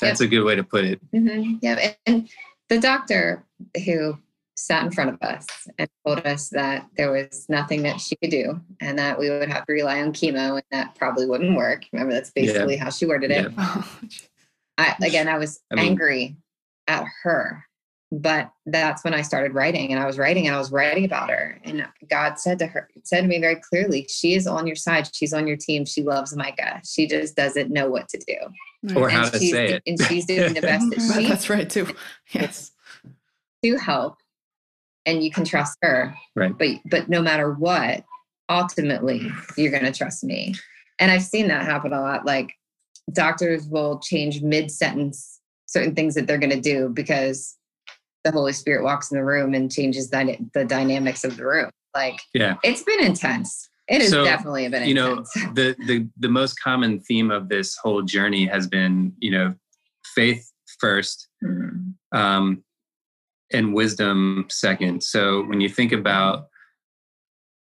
[0.01, 0.28] That's yep.
[0.28, 0.99] a good way to put it.
[1.11, 1.55] Mm-hmm.
[1.61, 1.93] Yeah.
[2.05, 2.30] And
[2.68, 3.45] the doctor
[3.86, 4.18] who
[4.55, 5.47] sat in front of us
[5.78, 9.49] and told us that there was nothing that she could do and that we would
[9.49, 11.86] have to rely on chemo and that probably wouldn't work.
[11.91, 12.84] Remember, that's basically yeah.
[12.84, 13.51] how she worded it.
[13.51, 13.84] Yeah.
[14.78, 16.36] I, again, I was I mean, angry
[16.88, 17.64] at her
[18.22, 21.32] but that's when I started writing and I was writing and I was writing about
[21.32, 21.59] her.
[21.64, 25.09] And God said to her, said to me very clearly, she is on your side.
[25.14, 25.84] She's on your team.
[25.84, 26.80] She loves Micah.
[26.86, 28.36] She just doesn't know what to do.
[28.84, 28.97] Right.
[28.97, 29.84] Or and how to say it.
[29.88, 31.30] And she's doing the best that she can.
[31.30, 31.88] That's right too.
[32.34, 32.72] Yes.
[33.64, 34.18] To help.
[35.07, 36.16] And you can trust her.
[36.36, 36.55] Right.
[36.55, 38.03] But but no matter what,
[38.47, 40.53] ultimately you're gonna trust me.
[40.99, 42.26] And I've seen that happen a lot.
[42.26, 42.53] Like
[43.11, 47.57] doctors will change mid-sentence certain things that they're gonna do because
[48.24, 51.69] the Holy Spirit walks in the room and changes the, the dynamics of the room.
[51.95, 52.55] Like, Yeah.
[52.63, 53.69] it's been intense.
[53.88, 55.36] It has So, definitely been Intense.
[55.36, 59.32] you know, the the the most common theme of this whole journey has been you
[59.32, 59.53] know
[60.15, 60.49] faith
[60.80, 61.93] first Mhm.
[62.13, 62.63] um,
[63.51, 65.03] and wisdom second.
[65.03, 66.47] So when you think about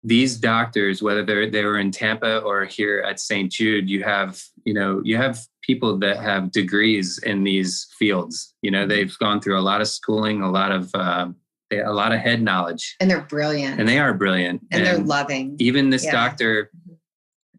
[0.08, 3.52] these doctors, whether they're they were in Tampa or here at St.
[3.52, 8.54] Jude, you have you know you have people that have degrees in these fields.
[8.62, 11.28] You know they've gone through a lot of schooling, a lot of uh,
[11.72, 13.80] a lot of head knowledge, And they're brilliant.
[13.80, 14.62] and they are brilliant.
[14.72, 15.56] and they're loving.
[15.60, 16.14] even this Yeah.
[16.14, 16.72] doctor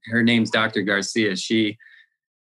[0.07, 1.77] her name's dr garcia she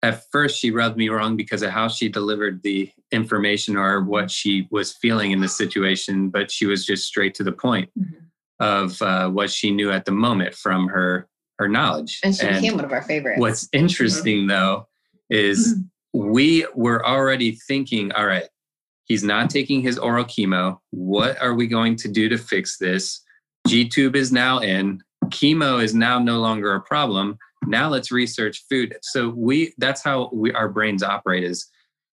[0.04, 4.30] at first she rubbed me wrong because of how she delivered the information or what
[4.30, 8.12] she was feeling in the situation but she was just straight to the point Mhm.
[8.60, 11.28] Of uh, what she knew at the moment from her
[11.58, 12.20] her knowledge.
[12.22, 13.40] And she became one of our favorites.
[13.40, 14.86] what's interesting though
[15.30, 15.74] is
[16.12, 18.48] we were already thinking all right
[19.06, 20.78] he's not taking his oral chemo.
[20.90, 23.22] What are we going to do to fix this?
[23.66, 25.00] G-tube is now in.
[25.26, 27.38] Chemo is now no longer a problem.
[27.66, 28.96] Now let's research food.
[29.02, 31.68] So we that's how we our brains operate is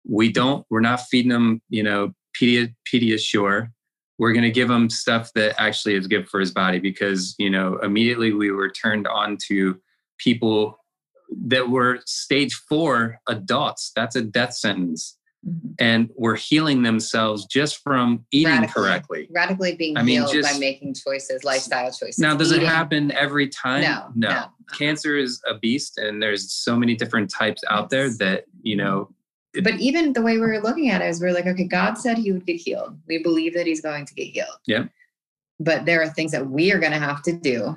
[0.09, 3.70] we don't we're not feeding them you know Pedi- pediasure
[4.21, 7.49] we're going to give him stuff that actually is good for his body because you
[7.51, 9.81] know immediately we were turned on to
[10.18, 10.79] people
[11.47, 15.75] that were stage four adults that's a death sentence Mhm.
[15.79, 18.73] and were healing themselves just from eating Radically.
[18.75, 22.18] correctly radically being I mean, healed by making choices, lifestyle choices.
[22.18, 24.45] now does it happen every time No, no.
[24.77, 29.09] cancer is a beast and there's so many different types out there that you know
[29.09, 29.14] it-
[29.62, 31.94] But even the way we were looking at it is we are like, okay, God
[31.94, 32.96] said he would get healed.
[33.09, 34.59] We believe that he's going to get healed.
[34.66, 34.84] Yeah.
[35.59, 37.76] But there are things that we are going to have to do.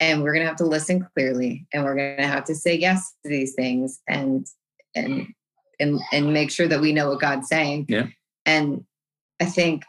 [0.00, 1.66] And we're going to have to listen clearly.
[1.72, 4.46] And we're going to have to say yes to these things and
[4.94, 5.28] and
[5.78, 7.86] and and make sure that we know what God's saying.
[7.88, 8.06] Yeah.
[8.44, 8.84] And
[9.40, 9.84] I think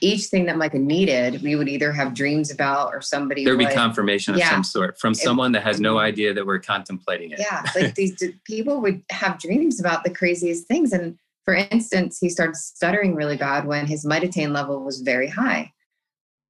[0.00, 3.64] each thing that Micah needed, we would either have dreams about or somebody there'd be
[3.66, 4.50] would- confirmation of Yeah.
[4.50, 7.38] some sort from someone that has no idea that we're contemplating it.
[7.40, 10.92] Yeah like these people would have dreams about the craziest things.
[10.92, 15.72] And for instance he started stuttering really bad when his mitotane level was very high.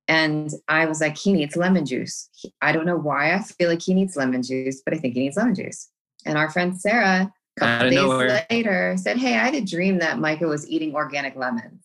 [0.08, 2.28] And i was like he needs lemon juice.
[2.32, 5.14] He- i don't know why i feel like he needs lemon juice but i think
[5.14, 5.88] he needs lemon juice.
[6.26, 8.46] And our friend sarah a couple days nowhere.
[8.50, 11.82] later said hey i had a dream that micah was eating organic lemons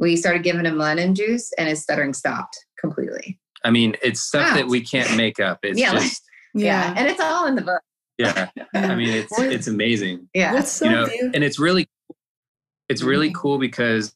[0.00, 3.38] we started giving him lemon juice and his stuttering stopped completely.
[3.64, 4.56] I mean it's stuff Wow.
[4.56, 5.58] that we can't make up.
[5.62, 6.22] It's Yeah, just
[6.54, 7.82] yeah and it's all in the book.
[8.18, 8.48] Yeah.
[8.74, 10.28] I mean it's it's amazing.
[10.34, 10.52] Yeah.
[10.54, 11.30] What's so you know beautiful?
[11.34, 11.88] and it's really
[12.88, 13.34] it's really Mhm.
[13.34, 14.14] cool because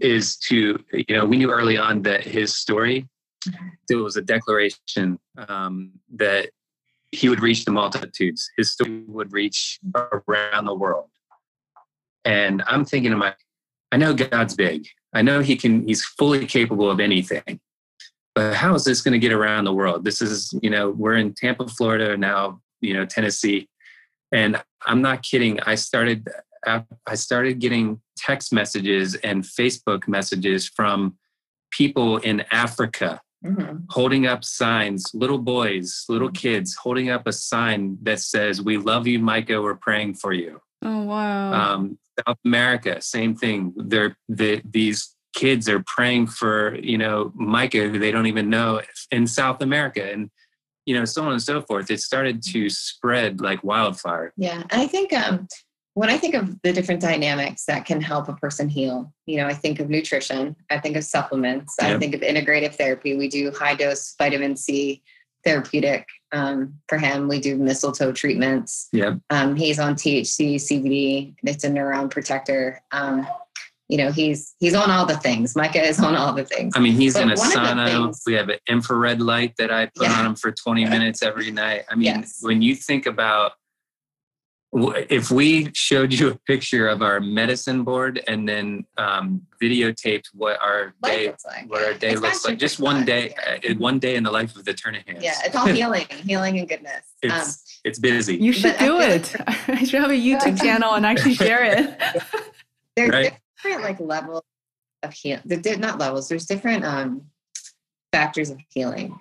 [0.00, 3.08] is to you know we knew early on that his story
[3.88, 5.18] it was a declaration
[5.48, 6.50] um, that
[7.12, 8.48] he would reach the multitudes.
[8.58, 9.80] His story would reach
[10.28, 11.08] around the world
[12.24, 13.34] and i'm thinking to my
[13.92, 14.86] i know god's big.
[15.12, 17.58] I know he can he's fully capable of anything.
[18.36, 20.04] But how is this going to get around the world?
[20.04, 23.68] This is you know we're in tampa florida now you know tennessee.
[24.32, 25.58] And i'm not kidding.
[25.60, 26.28] I started
[26.66, 31.16] i started getting text messages and facebook messages from
[31.70, 33.86] people in africa Mhm.
[33.88, 39.06] holding up signs little boys little kids holding up a sign that says we love
[39.06, 40.60] you micah we're praying for you.
[40.82, 41.52] Oh wow.
[41.74, 43.72] um, South America, same thing.
[43.76, 48.80] They're the, these kids are praying for you know Micah, who they don't even know
[49.10, 50.30] in South America, and
[50.86, 51.90] you know so on and so forth.
[51.90, 54.32] It started to spread like wildfire.
[54.36, 55.46] Yeah, and I think um,
[55.94, 59.46] when I think of the different dynamics that can help a person heal, you know,
[59.46, 63.16] I think of nutrition, I think of supplements, I think of integrative therapy.
[63.16, 65.02] We do high dose vitamin C
[65.44, 67.28] therapeutic um, for him.
[67.28, 68.88] We do mistletoe treatments.
[68.92, 69.18] Yep.
[69.30, 71.34] Um, he's on THC, CBD.
[71.42, 72.80] It's a neuron protector.
[72.92, 73.26] Um,
[73.88, 75.56] you know, he's he's on all the things.
[75.56, 76.74] Micah is on all the things.
[76.76, 78.16] I mean, he's But in a one of the sauna.
[78.24, 80.20] we have an infrared light that I put Yeah.
[80.20, 81.82] on him for 20 minutes every night.
[81.90, 82.38] I mean, Yes.
[82.40, 83.52] when you think about
[84.72, 90.60] if we showed you a picture of our medicine board and then um, videotaped what
[90.62, 91.70] our Life day looks like.
[91.70, 93.04] what our day It's looks like just one fun.
[93.06, 93.72] day Yeah.
[93.72, 95.22] uh, one day in the life of the Turnahans.
[95.22, 97.02] Yeah, it's all healing, healing and goodness.
[97.24, 99.34] Um, it's it's busy you should but do feel it.
[99.68, 102.00] I should have a YouTube channel and actually share it.
[102.96, 103.32] there's Right.
[103.62, 104.42] different like levels
[105.02, 105.42] of healing.
[105.80, 106.28] Not levels.
[106.28, 107.22] There's different um,
[108.12, 109.18] factors of healing,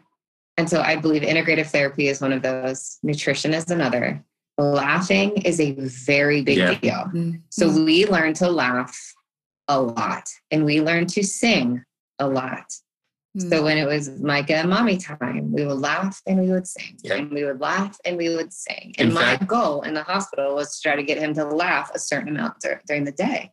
[0.58, 3.00] and so I believe integrative therapy is one of those.
[3.02, 4.24] Nutrition is another.
[4.60, 6.74] Laughing is a very big Yeah.
[6.80, 7.05] deal.
[7.14, 7.41] Mm.
[7.49, 8.95] So we learn to laugh
[9.70, 11.84] a lot, and we learn to sing
[12.20, 12.66] a lot.
[13.38, 13.49] Mm.
[13.49, 16.97] So when it was Micah and mommy time, we would laugh and we would sing.
[17.03, 17.16] Yeah.
[17.16, 18.93] And we would laugh and we would sing.
[18.97, 21.45] And In my fact- goal in the hospital was to try to get him to
[21.45, 23.51] laugh a certain amount dur- during the day.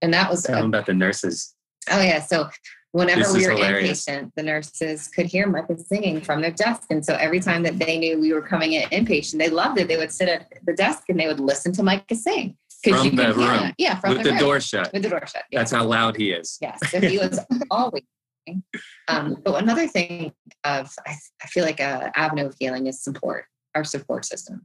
[0.00, 1.54] And that was Tell them about the nurses.
[1.90, 2.20] Oh yeah.
[2.22, 2.48] So
[2.92, 4.06] whenever we were hilarious.
[4.06, 6.84] inpatient, the nurses could hear Micah singing from their desk.
[6.90, 9.88] And so every time that they knew we were coming in inpatient, they loved it.
[9.88, 12.56] They would sit at the desk and they would listen to Micah sing.
[12.82, 13.58] From you the room.
[13.58, 13.74] him.
[13.76, 14.38] Yeah, from with the room.
[14.38, 14.92] door shut.
[14.92, 15.42] With the door shut.
[15.50, 15.58] yeah.
[15.58, 16.58] That's how loud he is.
[16.60, 16.78] Yes.
[16.90, 18.04] So he was always.
[19.08, 20.32] Um, but another thing
[20.64, 24.64] of I, I feel like a avenue of healing is support, our support system,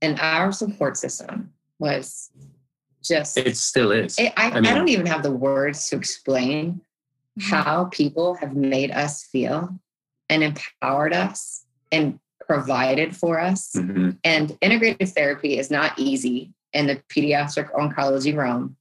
[0.00, 2.30] and our support system was
[3.02, 3.36] just.
[3.36, 4.16] It still is.
[4.18, 6.82] it, I, I I, don't even have the words to explain
[7.38, 9.78] how people have made us feel
[10.28, 13.72] and empowered us and provided for us.
[13.76, 14.18] Mhm.
[14.24, 18.76] And integrative therapy is not easy in the pediatric oncology realm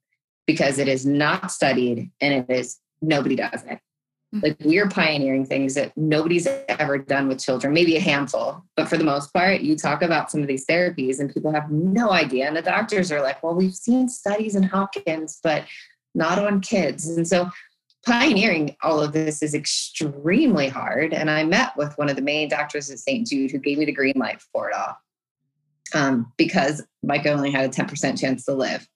[0.48, 3.80] because it is not studied and it is nobody does it.
[4.34, 4.44] Mhm.
[4.44, 8.88] Like we are pioneering things that nobody's ever done with children, maybe a handful, but
[8.88, 12.12] for the most part, you talk about some of these therapies and people have no
[12.12, 12.48] idea.
[12.48, 15.66] And the doctors are like, well, we've seen studies in Hopkins, but
[16.14, 17.08] not on kids.
[17.08, 17.50] And so
[18.06, 21.14] pioneering all of this is extremely hard.
[21.14, 23.28] And I met with one of the main doctors at St.
[23.28, 24.96] Jude who gave me the green light for it all
[25.94, 28.88] um, because Micah only had a 10% chance to live.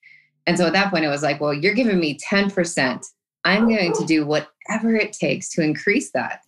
[0.45, 3.05] And so at that point, it was like, well, you're giving me 10%.
[3.45, 6.41] I'm going to do whatever it takes to increase that.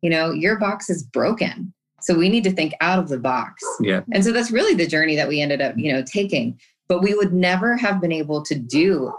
[0.00, 1.72] You know, your box is broken.
[2.00, 3.62] So we need to think out of the box.
[3.80, 4.00] Yeah.
[4.12, 6.58] And so that's really the journey that we ended up, you know, taking.
[6.88, 9.14] But we would never have been able to do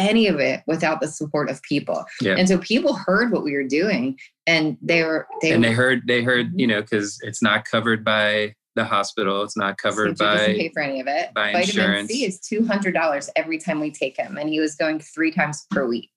[0.00, 2.04] any of it without the support of people.
[2.20, 2.36] Yeah.
[2.36, 6.02] And so people heard what we were doing and they were they and they heard
[6.06, 10.18] they heard you know because it's not covered by the hospital it's not covered St.
[10.18, 11.34] Jude doesn't by pay for any of it.
[11.34, 12.10] by Vitamin insurance.
[12.10, 15.30] C is two hundred dollars every time we take him, and he was going three
[15.30, 16.10] times per week.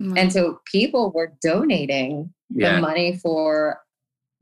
[0.00, 0.16] Mm.
[0.16, 3.80] And so people were donating the money for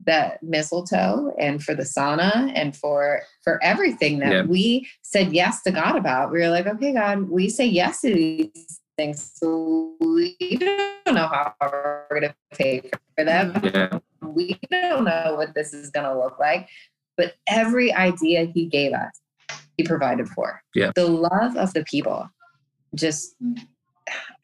[0.07, 4.43] the mistletoe and for the sauna and for for everything that Yeah.
[4.43, 6.31] we said yes to God about.
[6.31, 9.31] We were like, okay, God, we say yes to these things.
[9.35, 13.53] So we don't know how we're going to pay for them.
[13.63, 16.67] yeah We don't know what this is going to look like.
[17.17, 19.11] But every idea he gave us,
[19.77, 20.61] he provided for.
[20.73, 20.91] Yeah.
[20.95, 22.29] The love of the people
[22.95, 23.35] just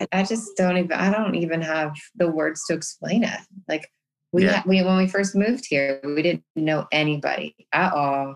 [0.01, 3.39] I- I just don't even I don't even have the words to explain it.
[3.70, 3.89] Like
[4.34, 4.62] we, Yeah.
[4.66, 8.36] we when we first moved here, we didn't know anybody at all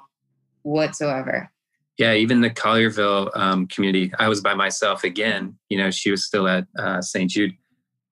[0.63, 1.49] whatsoever.
[1.97, 6.25] yeah even the collierville um, community i was by myself again you know she was
[6.25, 7.53] still at uh, st jude.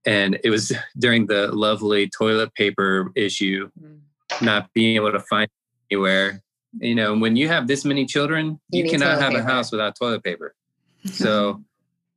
[0.08, 3.70] And it was during the lovely toilet paper issue
[4.42, 5.50] not being able to find
[5.90, 6.42] anywhere.
[6.80, 9.96] You know when you have this many children You you, cannot have a house without
[10.00, 10.54] toilet paper.
[11.24, 11.64] So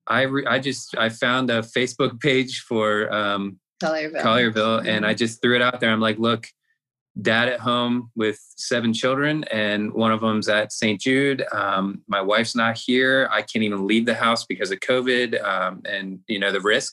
[0.07, 4.22] I re- I just I found a Facebook page for um, Collierville.
[4.22, 5.91] Collierville, and I just threw it out there.
[5.91, 6.47] I'm like, look,
[7.20, 11.01] dad at home with seven children, and one of them's at St.
[11.01, 11.45] Jude.
[11.53, 13.29] Um, my wife's not here.
[13.33, 16.93] I can't even leave the house because of COVID, um, and you know the risk.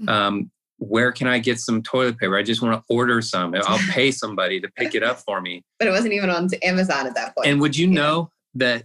[0.00, 0.08] Mhm.
[0.08, 2.36] Um, where can I get some toilet paper?
[2.36, 3.54] I just want to order some.
[3.66, 5.64] I'll pay somebody to pick it up for me.
[5.78, 7.48] but it wasn't even on Amazon at that point.
[7.48, 7.94] And would you Yeah.
[7.94, 8.84] know that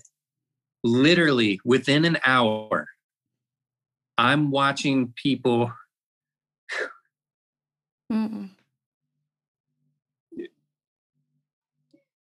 [0.84, 2.88] literally within an hour,
[4.18, 5.74] I'm watching people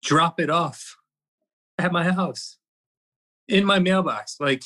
[0.03, 0.97] Drop it off
[1.79, 2.59] at my house
[3.49, 4.63] in my mailbox, like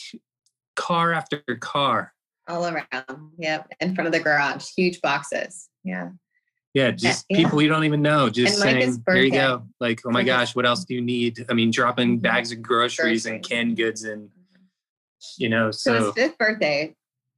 [0.77, 2.15] car after car.
[2.49, 3.33] all around.
[3.39, 5.69] Yep, in front of the garage, huge boxes.
[5.85, 6.11] Yeah.
[6.75, 7.39] Yeah, eh, just yeah.
[7.39, 10.27] people you don't even know, just saying, "Here you go." Like, "Oh my mm-hmm.
[10.27, 12.23] gosh, what else do you need?" I mean, dropping Mhm.
[12.23, 14.63] bags of groceries and canned goods, and mm-hmm.
[15.39, 16.95] you know, So his fifth birthday,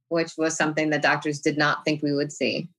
[0.09, 2.69] which was something that doctors did not think we would see.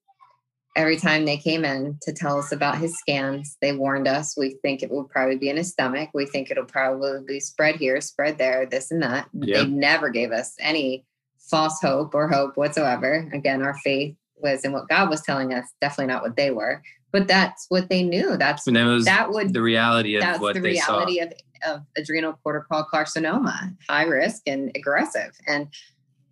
[0.76, 4.36] Every time they came in to tell us about his scans, they warned us.
[4.36, 6.10] We think it will probably be in his stomach.
[6.14, 9.28] We think it'll probably be spread here, spread there, this and that.
[9.32, 9.56] Yep.
[9.56, 11.04] They never gave us any
[11.38, 13.28] false hope or hope whatsoever.
[13.32, 16.82] Again, our faith was in what God was telling us, definitely not what they were.
[17.12, 18.36] But that's what they knew.
[18.36, 20.98] That's and that was that would the reality of that's what the they saw.
[20.98, 21.32] reality of,
[21.66, 25.32] of adrenal cortical carcinoma, high risk and aggressive.
[25.48, 25.66] And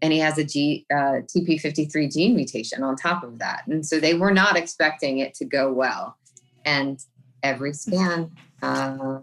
[0.02, 3.62] and he has a G, uh, TP53 gene mutation on top of that.
[3.66, 6.16] And so they were not expecting it to go well.
[6.64, 6.98] And
[7.42, 8.30] every scan,
[8.62, 9.18] uh,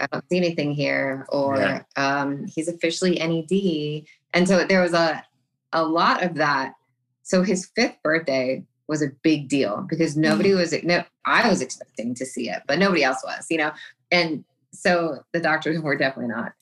[0.00, 1.82] I don't see anything here, or Yeah.
[1.96, 4.04] um, he's officially NED.
[4.32, 5.24] And so there was a,
[5.72, 6.74] a lot of that.
[7.22, 12.14] So his fifth birthday was a big deal because nobody was, no, I was expecting
[12.16, 13.72] to see it, but nobody else was, you know?
[14.12, 16.52] And so the doctors were definitely not.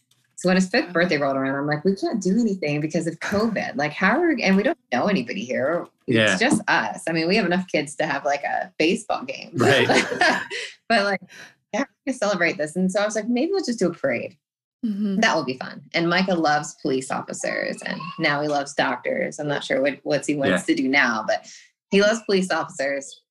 [0.43, 3.21] So when his fifth birthday rolled around, I'm like, we can't do anything because of
[3.21, 3.77] COVID.
[3.77, 5.87] Like, how are and we don't know anybody here.
[6.09, 6.33] Yeah.
[6.33, 7.05] It's just us.
[7.09, 9.53] I mean, we have enough kids to have like a baseball game.
[9.55, 9.87] Right.
[10.89, 11.21] but like,
[11.73, 12.75] yeah, we're gonna celebrate this.
[12.75, 14.37] And so I was like, maybe we'll just do a parade.
[14.85, 15.21] mm-hmm.
[15.21, 15.83] that will be fun.
[15.95, 19.39] And Micah loves police officers and now he loves doctors.
[19.39, 20.75] I'm not sure what, what he wants yeah.
[20.75, 21.47] to do now, but
[21.93, 23.22] he loves police officers.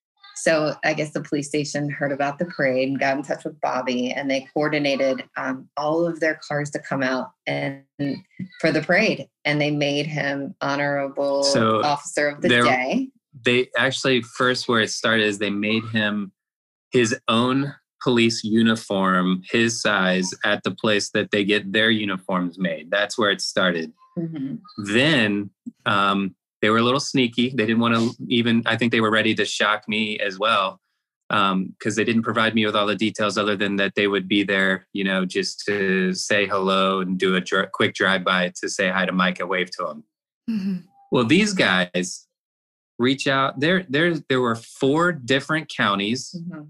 [0.41, 3.61] So I guess the police station heard about the parade and got in touch with
[3.61, 7.83] Bobby, and they coordinated um, all of their cars to come out and
[8.59, 13.09] for the parade, and they made him honorable so officer of the day.
[13.45, 16.31] They actually first where it started is they made him
[16.91, 22.89] his own police uniform, his size, at the place that they get their uniforms made.
[22.89, 23.93] That's where it started.
[24.17, 24.55] Mm-hmm.
[24.91, 25.51] Then
[25.85, 27.49] um, they were a little sneaky.
[27.49, 30.79] They didn't want to even, I think they were ready to shock me as well
[31.29, 34.27] because um, they didn't provide me with all the details other than that they would
[34.27, 38.51] be there, you know, just to say hello and do a dr- quick drive by
[38.61, 40.03] to say hi to Micah, wave to him.
[40.49, 40.77] Mm-hmm.
[41.11, 42.27] Well, these guys
[42.99, 43.59] reach out.
[43.59, 46.35] There, there, there were four different counties.
[46.37, 46.63] Mm-hmm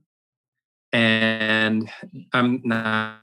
[0.94, 1.90] and
[2.34, 3.22] I'm not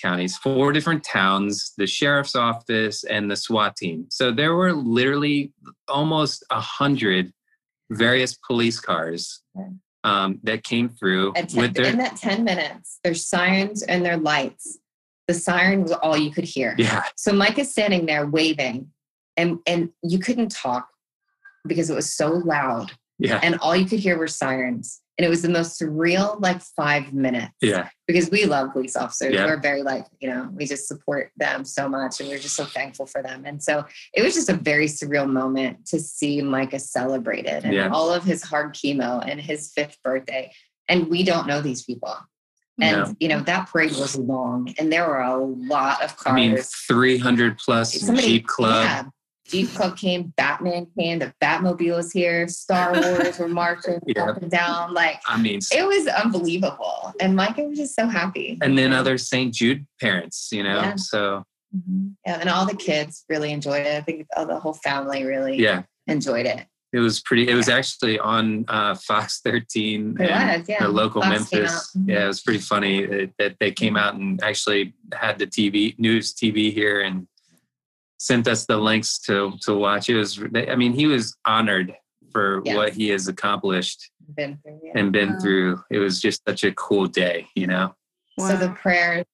[0.00, 4.06] counties, four different towns, the sheriff's office, and the SWAT team.
[4.10, 5.52] So there were literally
[5.88, 7.32] almost a hundred
[7.90, 9.42] various police cars
[10.04, 11.32] um, that came through.
[11.34, 14.78] Ten, with their, in that 10 minutes, there's sirens and their lights.
[15.28, 16.74] The siren was all you could hear.
[16.78, 17.04] Yeah.
[17.16, 18.90] So Mike is standing there waving,
[19.36, 20.88] and and you couldn't talk
[21.66, 22.90] because it was so loud.
[23.18, 23.38] Yeah.
[23.42, 27.12] And all you could hear were sirens and it was the most surreal like five
[27.12, 27.52] minutes.
[27.60, 27.88] Yeah.
[28.08, 29.32] Because we love police officers.
[29.32, 29.46] Yeah.
[29.46, 32.64] we're very like you know we just support them so much and we're just so
[32.64, 33.44] thankful for them.
[33.46, 37.88] And so it was just a very surreal moment to see micah celebrated and yeah.
[37.90, 40.52] all of his hard chemo and his fifth birthday.
[40.88, 42.16] And we don't know these people.
[42.80, 43.14] And no.
[43.20, 46.56] you know that parade was long and there were a lot of cars i mean
[46.56, 48.84] 300 plus Somebody, jeep club.
[48.84, 49.04] yeah
[49.46, 54.30] Jeep Club came, Batman came, the Batmobile was here, Star Wars were marching yeah.
[54.30, 54.94] up and down.
[54.94, 57.12] Like, I mean, it was unbelievable.
[57.20, 58.58] And Micah was just so happy.
[58.62, 59.52] And then other St.
[59.52, 60.96] Jude parents, you know, yeah.
[60.96, 61.44] so.
[61.76, 62.08] Mm-hmm.
[62.26, 63.96] Yeah, and all the kids really enjoyed it.
[63.96, 65.84] I think the whole family really yeah.
[66.06, 66.66] enjoyed it.
[66.92, 67.48] It was pretty.
[67.48, 70.82] It was actually on uh, Fox 13 it was, yeah.
[70.82, 71.96] the local Fox Memphis.
[71.96, 72.10] Mm-hmm.
[72.10, 75.98] Yeah, it was pretty funny that, that they came out and actually had the TV
[75.98, 77.26] news TV here and
[78.22, 80.08] sent us the links to to watch.
[80.08, 81.92] It was, I mean, he was honored
[82.30, 82.76] for yes.
[82.76, 84.92] what he has accomplished been through, yeah.
[84.94, 85.40] and been wow.
[85.40, 85.82] through.
[85.90, 87.94] It was just such a cool day, you know.
[88.38, 88.48] Wow.
[88.48, 89.26] So the prayers,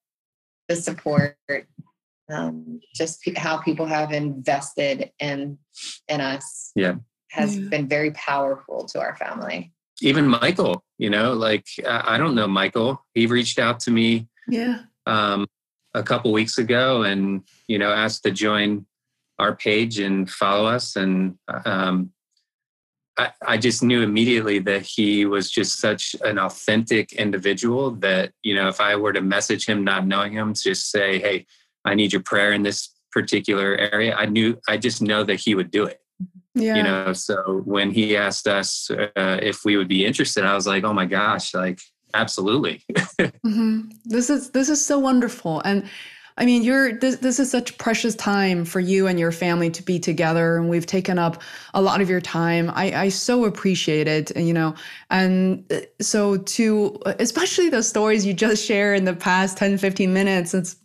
[0.68, 1.36] the support,
[2.32, 5.58] um, just how people have invested in
[6.08, 6.94] in us, yeah,
[7.30, 7.68] has yeah.
[7.68, 9.74] been very powerful to our family.
[10.00, 13.04] Even Michael, you know, like I don't know Michael.
[13.12, 14.28] He reached out to me.
[14.48, 14.80] Yeah.
[15.04, 15.46] Um,
[15.94, 18.86] a couple weeks ago and you know asked to join
[19.38, 22.12] our page and follow us and um,
[23.16, 28.54] I, I, just knew immediately that he was just such an authentic individual that you
[28.54, 31.46] know if i were to message him not knowing him just say hey
[31.84, 35.54] i need your prayer in this particular area i knew i just know that he
[35.54, 36.00] would do it
[36.54, 36.76] yeah.
[36.76, 40.66] you know so when he asked us uh, if we would be interested i was
[40.66, 41.80] like oh my gosh like
[42.14, 42.82] absolutely
[43.18, 43.88] mm-hmm.
[44.04, 45.84] this is this is so wonderful and
[46.36, 49.82] i mean you're this, this is such precious time for you and your family to
[49.82, 51.42] be together and we've taken up
[51.74, 54.74] a lot of your time i i so appreciate it and you know
[55.10, 60.12] and uh, so to especially the stories you just share in the past 10 15
[60.12, 60.76] minutes it's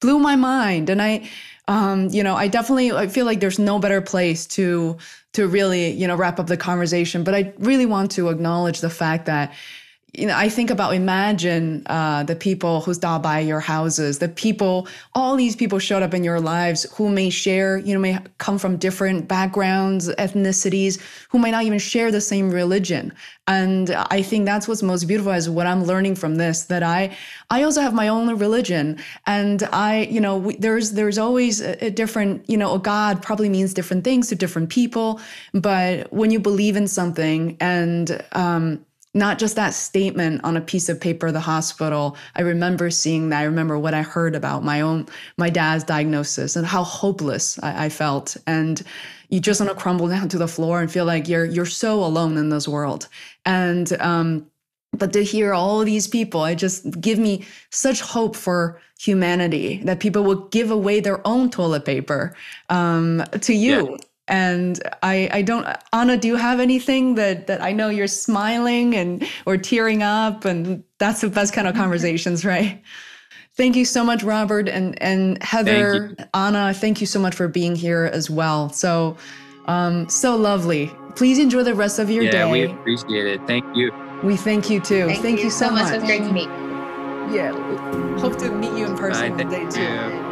[0.00, 1.28] blew my mind and i
[1.68, 4.96] um, you know, I definitely I feel like there's no better place to
[5.32, 7.24] to really you know wrap up the conversation.
[7.24, 9.52] But I really want to acknowledge the fact that
[10.14, 14.28] you know, I think about imagine uh, the people who stop by your houses, the
[14.28, 18.18] people, all these people showed up in your lives who may share, you know, may
[18.36, 23.14] come from different backgrounds, ethnicities, who might not even share the same religion.
[23.46, 27.16] And I think that's what's most beautiful is what I'm learning from this, that I,
[27.48, 28.98] I also have my own religion.
[29.26, 33.22] And I, you know, we, there's, there's always a, a different, you know, a God
[33.22, 35.22] probably means different things to different people.
[35.54, 38.84] But when you believe in something and, um,
[39.14, 42.16] not just that statement on a piece of paper the hospital.
[42.34, 43.40] I remember seeing that.
[43.40, 45.06] I remember what i heard about my own
[45.36, 48.36] my dad's diagnosis and how hopeless i, I felt.
[48.46, 48.82] And
[49.28, 52.02] you just want to crumble down to the floor and feel like you're you're so
[52.04, 53.08] alone in this world.
[53.44, 54.46] And um
[54.94, 60.00] but to hear all these people it just give me such hope for humanity that
[60.00, 62.34] people will give away their own toilet paper
[62.68, 63.90] um, to you.
[63.90, 63.96] Yeah
[64.28, 68.94] and I, I don't anna do you have anything that that i know you're smiling
[68.94, 70.44] and or tearing up?
[70.44, 72.82] And that's the best kind of conversations right?
[73.54, 77.48] Thank you so much robert and and heather thank anna thank you so much for
[77.48, 78.68] being here as well.
[78.70, 79.16] So
[79.66, 80.90] um so lovely.
[81.16, 82.50] Please enjoy the rest of your yeah, day.
[82.50, 83.46] we appreciate it.
[83.46, 83.92] Thank you.
[84.22, 85.08] We thank you too.
[85.08, 85.84] Thank, thank you, you, so, much.
[85.84, 85.94] much.
[85.94, 86.48] It was great to meet
[87.32, 87.52] yeah
[88.18, 89.82] hope to meet you in person Bye, one day too.
[89.82, 90.31] you.